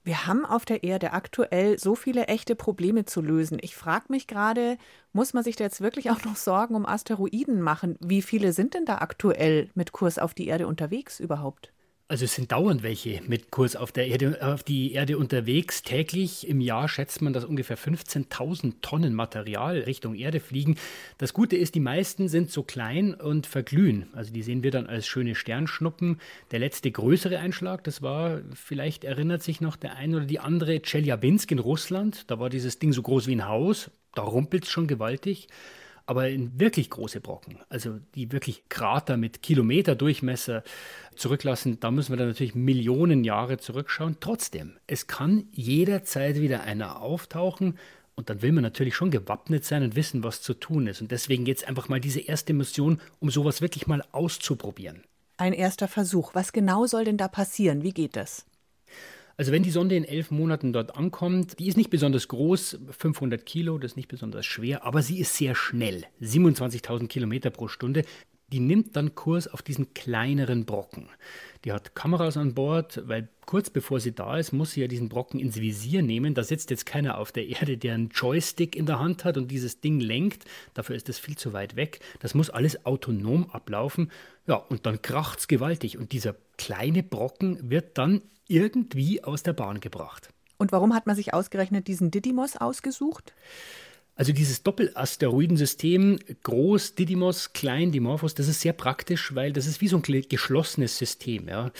Wir 0.02 0.26
haben 0.26 0.46
auf 0.46 0.64
der 0.64 0.82
Erde 0.82 1.12
aktuell 1.12 1.78
so 1.78 1.94
viele 1.94 2.26
echte 2.26 2.54
Probleme 2.54 3.04
zu 3.04 3.20
lösen. 3.20 3.58
Ich 3.60 3.76
frage 3.76 4.06
mich 4.08 4.26
gerade, 4.26 4.78
muss 5.12 5.34
man 5.34 5.44
sich 5.44 5.56
da 5.56 5.64
jetzt 5.64 5.82
wirklich 5.82 6.10
auch 6.10 6.24
noch 6.24 6.36
Sorgen 6.36 6.74
um 6.74 6.86
Asteroiden 6.86 7.60
machen? 7.60 7.96
Wie 8.00 8.22
viele 8.22 8.52
sind 8.52 8.74
denn 8.74 8.86
da 8.86 8.98
aktuell 8.98 9.70
mit 9.74 9.92
Kurs 9.92 10.18
auf 10.18 10.32
die 10.32 10.46
Erde 10.46 10.66
unterwegs 10.66 11.20
überhaupt? 11.20 11.72
Also 12.10 12.24
es 12.24 12.34
sind 12.34 12.50
dauernd 12.50 12.82
welche 12.82 13.22
mit 13.28 13.52
Kurs 13.52 13.76
auf, 13.76 13.92
der 13.92 14.08
Erde, 14.08 14.38
auf 14.42 14.64
die 14.64 14.94
Erde 14.94 15.16
unterwegs. 15.16 15.84
Täglich 15.84 16.48
im 16.48 16.60
Jahr 16.60 16.88
schätzt 16.88 17.22
man, 17.22 17.32
dass 17.32 17.44
ungefähr 17.44 17.78
15.000 17.78 18.80
Tonnen 18.82 19.14
Material 19.14 19.78
Richtung 19.78 20.16
Erde 20.16 20.40
fliegen. 20.40 20.74
Das 21.18 21.32
Gute 21.32 21.56
ist, 21.56 21.76
die 21.76 21.80
meisten 21.80 22.28
sind 22.28 22.50
so 22.50 22.64
klein 22.64 23.14
und 23.14 23.46
verglühen. 23.46 24.08
Also 24.12 24.32
die 24.32 24.42
sehen 24.42 24.64
wir 24.64 24.72
dann 24.72 24.88
als 24.88 25.06
schöne 25.06 25.36
Sternschnuppen. 25.36 26.20
Der 26.50 26.58
letzte 26.58 26.90
größere 26.90 27.38
Einschlag, 27.38 27.84
das 27.84 28.02
war, 28.02 28.40
vielleicht 28.54 29.04
erinnert 29.04 29.44
sich 29.44 29.60
noch 29.60 29.76
der 29.76 29.94
ein 29.94 30.12
oder 30.12 30.24
die 30.24 30.40
andere, 30.40 30.80
Chelyabinsk 30.80 31.52
in 31.52 31.60
Russland. 31.60 32.28
Da 32.28 32.40
war 32.40 32.50
dieses 32.50 32.80
Ding 32.80 32.92
so 32.92 33.02
groß 33.02 33.28
wie 33.28 33.36
ein 33.36 33.46
Haus. 33.46 33.88
Da 34.16 34.22
rumpelt 34.22 34.64
es 34.64 34.70
schon 34.70 34.88
gewaltig. 34.88 35.46
Aber 36.10 36.28
in 36.28 36.58
wirklich 36.58 36.90
große 36.90 37.20
Brocken, 37.20 37.60
also 37.68 38.00
die 38.16 38.32
wirklich 38.32 38.68
Krater 38.68 39.16
mit 39.16 39.42
Kilometerdurchmesser 39.42 40.64
zurücklassen, 41.14 41.78
da 41.78 41.92
müssen 41.92 42.10
wir 42.10 42.16
dann 42.16 42.26
natürlich 42.26 42.56
Millionen 42.56 43.22
Jahre 43.22 43.58
zurückschauen. 43.58 44.16
Trotzdem, 44.18 44.72
es 44.88 45.06
kann 45.06 45.44
jederzeit 45.52 46.40
wieder 46.40 46.64
einer 46.64 47.00
auftauchen. 47.00 47.78
Und 48.16 48.28
dann 48.28 48.42
will 48.42 48.50
man 48.50 48.64
natürlich 48.64 48.96
schon 48.96 49.12
gewappnet 49.12 49.64
sein 49.64 49.84
und 49.84 49.94
wissen, 49.94 50.24
was 50.24 50.42
zu 50.42 50.54
tun 50.54 50.88
ist. 50.88 51.00
Und 51.00 51.12
deswegen 51.12 51.46
jetzt 51.46 51.68
einfach 51.68 51.88
mal 51.88 52.00
diese 52.00 52.18
erste 52.18 52.54
Mission, 52.54 53.00
um 53.20 53.30
sowas 53.30 53.62
wirklich 53.62 53.86
mal 53.86 54.02
auszuprobieren. 54.10 55.04
Ein 55.36 55.52
erster 55.52 55.86
Versuch. 55.86 56.34
Was 56.34 56.52
genau 56.52 56.86
soll 56.86 57.04
denn 57.04 57.18
da 57.18 57.28
passieren? 57.28 57.84
Wie 57.84 57.92
geht 57.92 58.16
das? 58.16 58.46
Also 59.40 59.52
wenn 59.52 59.62
die 59.62 59.70
Sonde 59.70 59.96
in 59.96 60.04
elf 60.04 60.30
Monaten 60.30 60.74
dort 60.74 60.96
ankommt, 60.96 61.58
die 61.60 61.66
ist 61.66 61.78
nicht 61.78 61.88
besonders 61.88 62.28
groß, 62.28 62.78
500 62.90 63.46
Kilo, 63.46 63.78
das 63.78 63.92
ist 63.92 63.96
nicht 63.96 64.10
besonders 64.10 64.44
schwer, 64.44 64.84
aber 64.84 65.00
sie 65.00 65.18
ist 65.18 65.34
sehr 65.34 65.54
schnell, 65.54 66.04
27.000 66.20 67.08
Kilometer 67.08 67.48
pro 67.48 67.66
Stunde. 67.66 68.04
Die 68.52 68.60
nimmt 68.60 68.96
dann 68.96 69.14
Kurs 69.14 69.48
auf 69.48 69.62
diesen 69.62 69.94
kleineren 69.94 70.64
Brocken. 70.64 71.08
Die 71.64 71.72
hat 71.72 71.94
Kameras 71.94 72.36
an 72.36 72.54
Bord, 72.54 73.02
weil 73.06 73.28
kurz 73.44 73.68
bevor 73.70 74.00
sie 74.00 74.12
da 74.12 74.38
ist, 74.38 74.52
muss 74.52 74.72
sie 74.72 74.80
ja 74.80 74.86
diesen 74.86 75.08
Brocken 75.08 75.38
ins 75.38 75.60
Visier 75.60 76.02
nehmen. 76.02 76.34
Da 76.34 76.42
sitzt 76.42 76.70
jetzt 76.70 76.86
keiner 76.86 77.18
auf 77.18 77.32
der 77.32 77.48
Erde, 77.48 77.76
der 77.76 77.94
einen 77.94 78.08
Joystick 78.08 78.76
in 78.76 78.86
der 78.86 78.98
Hand 78.98 79.24
hat 79.24 79.36
und 79.36 79.50
dieses 79.50 79.80
Ding 79.80 80.00
lenkt. 80.00 80.44
Dafür 80.74 80.96
ist 80.96 81.08
es 81.08 81.18
viel 81.18 81.36
zu 81.36 81.52
weit 81.52 81.76
weg. 81.76 82.00
Das 82.20 82.34
muss 82.34 82.50
alles 82.50 82.86
autonom 82.86 83.50
ablaufen. 83.50 84.10
Ja, 84.46 84.54
und 84.54 84.86
dann 84.86 85.02
kracht 85.02 85.40
es 85.40 85.48
gewaltig. 85.48 85.98
Und 85.98 86.12
dieser 86.12 86.34
kleine 86.56 87.02
Brocken 87.02 87.70
wird 87.70 87.98
dann 87.98 88.22
irgendwie 88.48 89.22
aus 89.22 89.42
der 89.42 89.52
Bahn 89.52 89.80
gebracht. 89.80 90.30
Und 90.58 90.72
warum 90.72 90.94
hat 90.94 91.06
man 91.06 91.16
sich 91.16 91.32
ausgerechnet 91.32 91.88
diesen 91.88 92.10
Didymos 92.10 92.56
ausgesucht? 92.56 93.32
Also 94.16 94.32
dieses 94.32 94.62
Doppelasteroidensystem, 94.62 96.18
groß 96.42 96.94
Didymos, 96.94 97.54
klein 97.54 97.90
Dimorphos, 97.90 98.34
das 98.34 98.48
ist 98.48 98.60
sehr 98.60 98.74
praktisch, 98.74 99.34
weil 99.34 99.52
das 99.52 99.66
ist 99.66 99.80
wie 99.80 99.88
so 99.88 99.96
ein 99.96 100.02
geschlossenes 100.02 100.98
System. 100.98 101.48
Ja. 101.48 101.70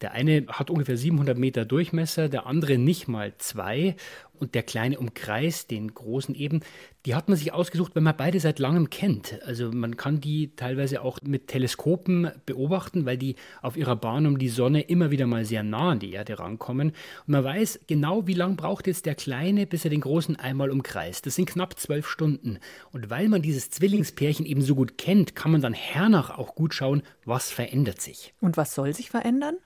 Der 0.00 0.12
eine 0.12 0.46
hat 0.48 0.70
ungefähr 0.70 0.96
700 0.96 1.36
Meter 1.36 1.66
Durchmesser, 1.66 2.28
der 2.28 2.46
andere 2.46 2.78
nicht 2.78 3.06
mal 3.06 3.34
zwei 3.36 3.96
und 4.40 4.54
der 4.54 4.62
kleine 4.62 4.98
umkreist 4.98 5.70
den 5.70 5.92
großen 5.94 6.34
eben. 6.34 6.60
Die 7.06 7.14
hat 7.14 7.28
man 7.28 7.38
sich 7.38 7.52
ausgesucht, 7.52 7.94
weil 7.94 8.02
man 8.02 8.16
beide 8.16 8.40
seit 8.40 8.58
langem 8.58 8.90
kennt. 8.90 9.40
Also 9.44 9.70
man 9.72 9.96
kann 9.96 10.20
die 10.20 10.54
teilweise 10.54 11.02
auch 11.02 11.18
mit 11.22 11.48
Teleskopen 11.48 12.30
beobachten, 12.44 13.06
weil 13.06 13.16
die 13.16 13.36
auf 13.62 13.76
ihrer 13.76 13.96
Bahn 13.96 14.26
um 14.26 14.38
die 14.38 14.48
Sonne 14.48 14.82
immer 14.82 15.10
wieder 15.10 15.26
mal 15.26 15.44
sehr 15.44 15.62
nah 15.62 15.90
an 15.90 15.98
die 15.98 16.12
Erde 16.12 16.38
rankommen. 16.38 16.90
Und 16.90 17.28
man 17.28 17.44
weiß 17.44 17.80
genau, 17.86 18.26
wie 18.26 18.34
lange 18.34 18.56
braucht 18.56 18.86
jetzt 18.86 19.06
der 19.06 19.14
Kleine, 19.14 19.66
bis 19.66 19.84
er 19.84 19.90
den 19.90 20.02
Großen 20.02 20.36
einmal 20.36 20.70
umkreist. 20.70 21.24
Das 21.26 21.36
sind 21.36 21.48
knapp 21.48 21.78
zwölf 21.78 22.06
Stunden. 22.06 22.58
Und 22.92 23.08
weil 23.08 23.28
man 23.28 23.42
dieses 23.42 23.70
Zwillingspärchen 23.70 24.44
eben 24.44 24.62
so 24.62 24.74
gut 24.74 24.98
kennt, 24.98 25.34
kann 25.34 25.52
man 25.52 25.62
dann 25.62 25.74
hernach 25.74 26.30
auch 26.30 26.54
gut 26.54 26.74
schauen, 26.74 27.02
was 27.24 27.50
verändert 27.50 28.00
sich. 28.00 28.34
Und 28.40 28.56
was 28.56 28.74
soll 28.74 28.94
sich 28.94 29.10
verändern? 29.10 29.56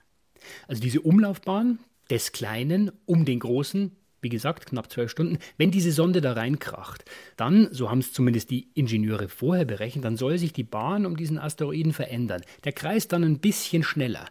Also 0.67 0.81
diese 0.81 1.01
Umlaufbahn 1.01 1.79
des 2.09 2.31
Kleinen 2.31 2.91
um 3.05 3.25
den 3.25 3.39
Großen, 3.39 3.95
wie 4.25 4.29
gesagt, 4.29 4.65
knapp 4.65 4.91
zwölf 4.91 5.11
Stunden, 5.11 5.37
wenn 5.57 5.69
diese 5.69 5.91
Sonde 5.91 6.19
da 6.19 6.33
reinkracht, 6.33 7.05
dann, 7.37 7.67
so 7.71 7.91
haben 7.91 7.99
es 7.99 8.11
zumindest 8.11 8.49
die 8.49 8.69
Ingenieure 8.73 9.29
vorher 9.29 9.65
berechnet, 9.65 10.03
dann 10.03 10.17
soll 10.17 10.39
sich 10.39 10.51
die 10.51 10.63
Bahn 10.63 11.05
um 11.05 11.15
diesen 11.15 11.37
Asteroiden 11.37 11.93
verändern. 11.93 12.41
Der 12.63 12.71
kreist 12.71 13.13
dann 13.13 13.23
ein 13.23 13.37
bisschen 13.37 13.83
schneller. 13.83 14.25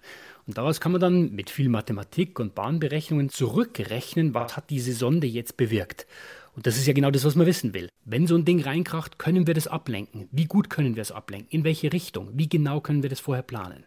Und 0.49 0.59
daraus 0.59 0.81
kann 0.81 0.91
man 0.91 1.01
dann 1.01 1.31
mit 1.31 1.49
viel 1.49 1.69
Mathematik 1.69 2.41
und 2.41 2.57
Bahnberechnungen 2.57 3.29
zurückrechnen, 3.29 4.35
was 4.35 4.57
hat 4.57 4.69
diese 4.69 4.95
Sonde 4.95 5.29
jetzt 5.29 5.57
bewirkt. 5.57 6.09
Und 6.57 6.67
das 6.67 6.77
ist 6.77 6.89
ja 6.89 6.93
genau 6.93 7.13
das, 7.13 7.25
was 7.25 7.37
man 7.37 7.47
wissen 7.47 7.73
will. 7.73 7.89
Wenn 8.05 8.27
so 8.27 8.35
ein 8.35 8.45
Ding 8.45 8.63
reinkracht, 8.63 9.21
können 9.21 9.47
wir 9.47 9.55
das 9.55 9.69
ablenken? 9.69 10.29
Wie 10.33 10.47
gut 10.47 10.71
können 10.71 10.97
wir 10.97 11.03
es 11.03 11.13
ablenken? 11.13 11.49
In 11.51 11.63
welche 11.63 11.93
Richtung? 11.93 12.31
Wie 12.35 12.49
genau 12.49 12.81
können 12.81 13.05
wir 13.05 13.11
das 13.11 13.21
vorher 13.21 13.45
planen? 13.45 13.87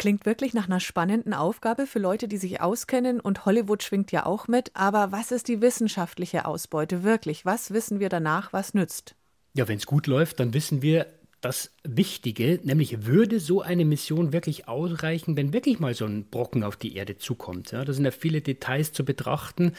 Klingt 0.00 0.24
wirklich 0.24 0.54
nach 0.54 0.64
einer 0.64 0.80
spannenden 0.80 1.34
Aufgabe 1.34 1.86
für 1.86 1.98
Leute, 1.98 2.26
die 2.26 2.38
sich 2.38 2.62
auskennen 2.62 3.20
und 3.20 3.44
Hollywood 3.44 3.82
schwingt 3.82 4.12
ja 4.12 4.24
auch 4.24 4.48
mit. 4.48 4.70
Aber 4.72 5.12
was 5.12 5.30
ist 5.30 5.46
die 5.46 5.60
wissenschaftliche 5.60 6.46
Ausbeute 6.46 7.02
wirklich? 7.02 7.44
Was 7.44 7.70
wissen 7.72 8.00
wir 8.00 8.08
danach, 8.08 8.54
was 8.54 8.72
nützt? 8.72 9.14
Ja, 9.52 9.68
wenn 9.68 9.76
es 9.76 9.84
gut 9.84 10.06
läuft, 10.06 10.40
dann 10.40 10.54
wissen 10.54 10.80
wir 10.80 11.04
das 11.42 11.72
Wichtige, 11.84 12.60
nämlich 12.62 13.04
würde 13.04 13.40
so 13.40 13.60
eine 13.60 13.84
Mission 13.84 14.32
wirklich 14.32 14.68
ausreichen, 14.68 15.36
wenn 15.36 15.52
wirklich 15.52 15.80
mal 15.80 15.92
so 15.92 16.06
ein 16.06 16.30
Brocken 16.30 16.64
auf 16.64 16.76
die 16.76 16.96
Erde 16.96 17.18
zukommt. 17.18 17.72
Ja, 17.72 17.84
da 17.84 17.92
sind 17.92 18.06
ja 18.06 18.10
viele 18.10 18.40
Details 18.40 18.94
zu 18.94 19.04
betrachten 19.04 19.74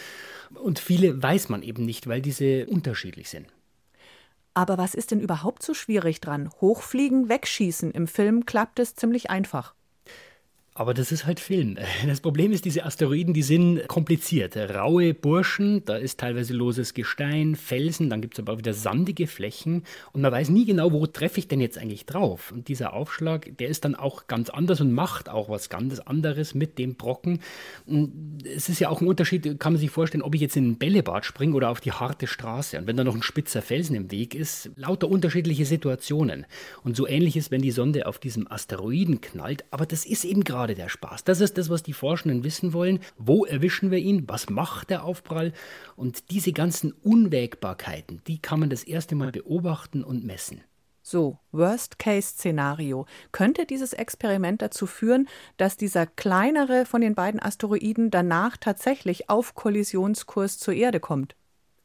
und 0.53 0.77
viele 0.77 1.23
weiß 1.23 1.49
man 1.49 1.63
eben 1.63 1.83
nicht, 1.83 2.05
weil 2.05 2.21
diese 2.21 2.67
unterschiedlich 2.67 3.27
sind. 3.27 3.47
Aber 4.53 4.77
was 4.77 4.93
ist 4.93 5.09
denn 5.09 5.19
überhaupt 5.19 5.63
so 5.63 5.73
schwierig 5.73 6.21
dran? 6.21 6.51
Hochfliegen, 6.61 7.27
wegschießen. 7.27 7.89
Im 7.89 8.05
Film 8.05 8.45
klappt 8.45 8.77
es 8.77 8.93
ziemlich 8.93 9.31
einfach. 9.31 9.73
Aber 10.73 10.93
das 10.93 11.11
ist 11.11 11.25
halt 11.25 11.39
Film. 11.39 11.77
Das 12.07 12.21
Problem 12.21 12.51
ist, 12.51 12.65
diese 12.65 12.85
Asteroiden, 12.85 13.33
die 13.33 13.43
sind 13.43 13.87
kompliziert. 13.87 14.55
Raue 14.55 15.13
Burschen, 15.13 15.83
da 15.85 15.95
ist 15.95 16.19
teilweise 16.19 16.53
loses 16.53 16.93
Gestein, 16.93 17.55
Felsen, 17.55 18.09
dann 18.09 18.21
gibt 18.21 18.35
es 18.35 18.39
aber 18.39 18.53
auch 18.53 18.57
wieder 18.57 18.73
sandige 18.73 19.27
Flächen 19.27 19.83
und 20.13 20.21
man 20.21 20.31
weiß 20.31 20.49
nie 20.49 20.65
genau, 20.65 20.91
wo 20.91 21.05
treffe 21.07 21.39
ich 21.39 21.47
denn 21.47 21.61
jetzt 21.61 21.77
eigentlich 21.77 22.05
drauf. 22.05 22.51
Und 22.51 22.67
dieser 22.67 22.93
Aufschlag, 22.93 23.57
der 23.57 23.67
ist 23.67 23.85
dann 23.85 23.95
auch 23.95 24.27
ganz 24.27 24.49
anders 24.49 24.81
und 24.81 24.93
macht 24.93 25.29
auch 25.29 25.49
was 25.49 25.69
ganz 25.69 25.99
anderes 25.99 26.53
mit 26.53 26.77
dem 26.79 26.95
Brocken. 26.95 27.39
Es 28.43 28.69
ist 28.69 28.79
ja 28.79 28.89
auch 28.89 29.01
ein 29.01 29.07
Unterschied, 29.07 29.59
kann 29.59 29.73
man 29.73 29.79
sich 29.79 29.91
vorstellen, 29.91 30.23
ob 30.23 30.35
ich 30.35 30.41
jetzt 30.41 30.57
in 30.57 30.71
ein 30.71 30.77
Bällebad 30.77 31.25
springe 31.25 31.55
oder 31.55 31.69
auf 31.69 31.81
die 31.81 31.91
harte 31.91 32.27
Straße. 32.27 32.77
Und 32.77 32.87
wenn 32.87 32.97
da 32.97 33.03
noch 33.03 33.15
ein 33.15 33.23
spitzer 33.23 33.61
Felsen 33.61 33.95
im 33.95 34.11
Weg 34.11 34.35
ist, 34.35 34.71
lauter 34.75 35.09
unterschiedliche 35.09 35.65
Situationen. 35.65 36.45
Und 36.83 36.95
so 36.95 37.07
ähnlich 37.07 37.35
ist, 37.35 37.51
wenn 37.51 37.61
die 37.61 37.71
Sonde 37.71 38.07
auf 38.07 38.19
diesem 38.19 38.49
Asteroiden 38.51 39.21
knallt, 39.21 39.65
aber 39.71 39.85
das 39.85 40.05
ist 40.05 40.23
eben 40.25 40.43
gerade 40.43 40.60
gerade 40.61 40.75
der 40.75 40.89
Spaß. 40.89 41.23
Das 41.23 41.41
ist 41.41 41.57
das, 41.57 41.71
was 41.71 41.81
die 41.81 41.93
Forschenden 41.93 42.43
wissen 42.43 42.71
wollen. 42.71 42.99
Wo 43.17 43.45
erwischen 43.45 43.89
wir 43.89 43.97
ihn? 43.97 44.29
Was 44.29 44.47
macht 44.47 44.91
der 44.91 45.03
Aufprall? 45.03 45.53
Und 45.95 46.29
diese 46.29 46.53
ganzen 46.53 46.91
Unwägbarkeiten, 46.91 48.21
die 48.27 48.37
kann 48.39 48.59
man 48.59 48.69
das 48.69 48.83
erste 48.83 49.15
Mal 49.15 49.31
beobachten 49.31 50.03
und 50.03 50.23
messen. 50.23 50.61
So, 51.01 51.39
Worst-Case-Szenario. 51.51 53.07
Könnte 53.31 53.65
dieses 53.65 53.93
Experiment 53.93 54.61
dazu 54.61 54.85
führen, 54.85 55.27
dass 55.57 55.77
dieser 55.77 56.05
kleinere 56.05 56.85
von 56.85 57.01
den 57.01 57.15
beiden 57.15 57.41
Asteroiden 57.41 58.11
danach 58.11 58.55
tatsächlich 58.55 59.31
auf 59.31 59.55
Kollisionskurs 59.55 60.59
zur 60.59 60.75
Erde 60.75 60.99
kommt? 60.99 61.35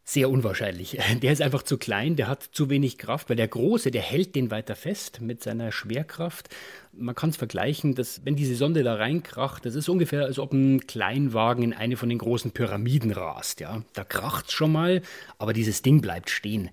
Sehr 0.09 0.31
unwahrscheinlich. 0.31 0.99
Der 1.23 1.33
ist 1.33 1.42
einfach 1.42 1.64
zu 1.64 1.79
klein, 1.79 2.14
der 2.14 2.29
hat 2.29 2.45
zu 2.53 2.71
wenig 2.71 2.97
Kraft, 2.97 3.29
weil 3.29 3.35
der 3.35 3.49
Große, 3.49 3.90
der 3.90 4.03
hält 4.03 4.37
den 4.37 4.53
weiter 4.53 4.77
fest 4.77 5.21
mit 5.21 5.42
seiner 5.42 5.73
Schwerkraft. 5.73 6.49
Man 6.92 7.16
kann 7.16 7.31
es 7.31 7.37
vergleichen, 7.37 7.97
dass 7.97 8.25
wenn 8.25 8.37
diese 8.37 8.55
Sonde 8.55 8.85
da 8.85 8.95
reinkracht, 8.95 9.66
das 9.66 9.75
ist 9.75 9.88
ungefähr, 9.88 10.25
als 10.25 10.38
ob 10.38 10.53
ein 10.53 10.87
Kleinwagen 10.87 11.64
in 11.64 11.73
eine 11.73 11.97
von 11.97 12.09
den 12.09 12.19
großen 12.19 12.53
Pyramiden 12.53 13.11
rast. 13.11 13.59
Ja? 13.59 13.83
Da 13.95 14.05
kracht 14.05 14.47
es 14.47 14.53
schon 14.53 14.71
mal, 14.71 15.03
aber 15.38 15.53
dieses 15.53 15.83
Ding 15.83 16.01
bleibt 16.03 16.31
stehen. 16.31 16.71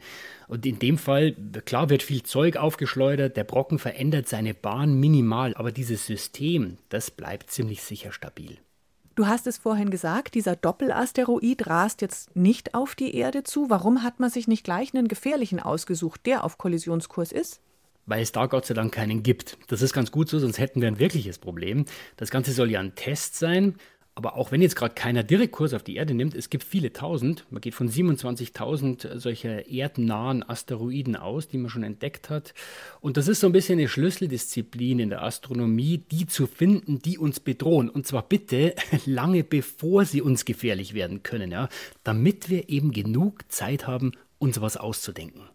Und 0.47 0.67
in 0.67 0.77
dem 0.77 0.99
Fall, 0.99 1.31
klar, 1.65 1.89
wird 1.89 2.03
viel 2.03 2.21
Zeug 2.21 2.57
aufgeschleudert, 2.57 3.35
der 3.35 3.45
Brocken 3.45 3.79
verändert 3.79 4.27
seine 4.27 4.53
Bahn 4.53 4.99
minimal, 4.99 5.55
aber 5.55 5.71
dieses 5.71 6.05
System, 6.05 6.77
das 6.89 7.09
bleibt 7.09 7.49
ziemlich 7.49 7.81
sicher 7.81 8.11
stabil. 8.11 8.59
Du 9.15 9.27
hast 9.27 9.45
es 9.45 9.59
vorhin 9.59 9.91
gesagt, 9.91 10.33
dieser 10.33 10.55
Doppelasteroid 10.55 11.67
rast 11.67 12.01
jetzt 12.01 12.35
nicht 12.35 12.73
auf 12.73 12.95
die 12.95 13.15
Erde 13.15 13.43
zu. 13.43 13.69
Warum 13.69 14.01
hat 14.01 14.19
man 14.19 14.31
sich 14.31 14.47
nicht 14.47 14.63
gleich 14.63 14.91
einen 14.95 15.07
gefährlichen 15.07 15.59
ausgesucht, 15.59 16.25
der 16.25 16.43
auf 16.43 16.57
Kollisionskurs 16.57 17.31
ist? 17.31 17.61
Weil 18.07 18.23
es 18.23 18.31
da 18.31 18.47
Gott 18.47 18.65
sei 18.65 18.73
Dank 18.73 18.91
keinen 18.91 19.21
gibt. 19.21 19.59
Das 19.67 19.83
ist 19.83 19.93
ganz 19.93 20.11
gut 20.11 20.29
so, 20.29 20.39
sonst 20.39 20.57
hätten 20.57 20.81
wir 20.81 20.87
ein 20.87 20.97
wirkliches 20.97 21.37
Problem. 21.37 21.85
Das 22.17 22.31
Ganze 22.31 22.53
soll 22.53 22.71
ja 22.71 22.79
ein 22.79 22.95
Test 22.95 23.35
sein. 23.35 23.75
Aber 24.15 24.35
auch 24.35 24.51
wenn 24.51 24.61
jetzt 24.61 24.75
gerade 24.75 24.93
keiner 24.93 25.23
direkt 25.23 25.53
Kurs 25.53 25.73
auf 25.73 25.81
die 25.81 25.95
Erde 25.95 26.13
nimmt, 26.13 26.35
es 26.35 26.51
gibt 26.51 26.63
viele 26.63 26.93
tausend, 26.93 27.45
man 27.49 27.61
geht 27.61 27.73
von 27.73 27.89
27.000 27.89 29.17
solcher 29.17 29.67
erdnahen 29.67 30.47
Asteroiden 30.47 31.15
aus, 31.15 31.47
die 31.47 31.57
man 31.57 31.71
schon 31.71 31.81
entdeckt 31.81 32.29
hat. 32.29 32.53
Und 33.01 33.17
das 33.17 33.27
ist 33.27 33.39
so 33.39 33.47
ein 33.47 33.53
bisschen 33.53 33.79
eine 33.79 33.87
Schlüsseldisziplin 33.87 34.99
in 34.99 35.09
der 35.09 35.23
Astronomie, 35.23 35.97
die 35.97 36.27
zu 36.27 36.45
finden, 36.45 36.99
die 36.99 37.17
uns 37.17 37.39
bedrohen. 37.39 37.89
Und 37.89 38.05
zwar 38.05 38.21
bitte 38.21 38.75
lange 39.05 39.43
bevor 39.43 40.05
sie 40.05 40.21
uns 40.21 40.45
gefährlich 40.45 40.93
werden 40.93 41.23
können, 41.23 41.51
ja, 41.51 41.67
damit 42.03 42.51
wir 42.51 42.69
eben 42.69 42.91
genug 42.91 43.51
Zeit 43.51 43.87
haben, 43.87 44.11
uns 44.37 44.61
was 44.61 44.77
auszudenken. 44.77 45.49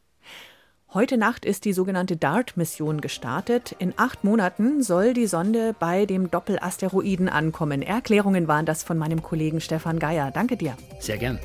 Heute 0.95 1.19
Nacht 1.19 1.45
ist 1.45 1.67
die 1.67 1.75
sogenannte 1.75 2.17
DART-Mission 2.17 3.03
gestartet. 3.03 3.77
In 3.79 3.93
acht 3.99 4.25
Monaten 4.25 4.83
soll 4.83 5.13
die 5.13 5.27
Sonde 5.27 5.75
bei 5.79 6.07
dem 6.07 6.31
Doppelasteroiden 6.31 7.29
ankommen. 7.29 7.83
Erklärungen 7.83 8.49
waren 8.49 8.65
das 8.65 8.85
von 8.85 8.97
meinem 8.97 9.23
Kollegen 9.23 9.61
Stefan 9.61 9.99
Geier. 9.99 10.31
Danke 10.31 10.57
dir. 10.57 10.79
Sehr 10.99 11.19
gern. 11.19 11.39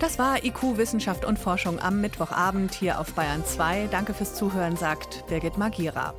Das 0.00 0.18
war 0.18 0.42
IQ 0.42 0.78
Wissenschaft 0.78 1.26
und 1.26 1.38
Forschung 1.38 1.78
am 1.78 2.00
Mittwochabend 2.00 2.72
hier 2.72 2.98
auf 2.98 3.12
Bayern 3.12 3.44
2. 3.44 3.88
Danke 3.90 4.14
fürs 4.14 4.34
Zuhören, 4.34 4.78
sagt 4.78 5.26
Birgit 5.28 5.58
Magira. 5.58 6.14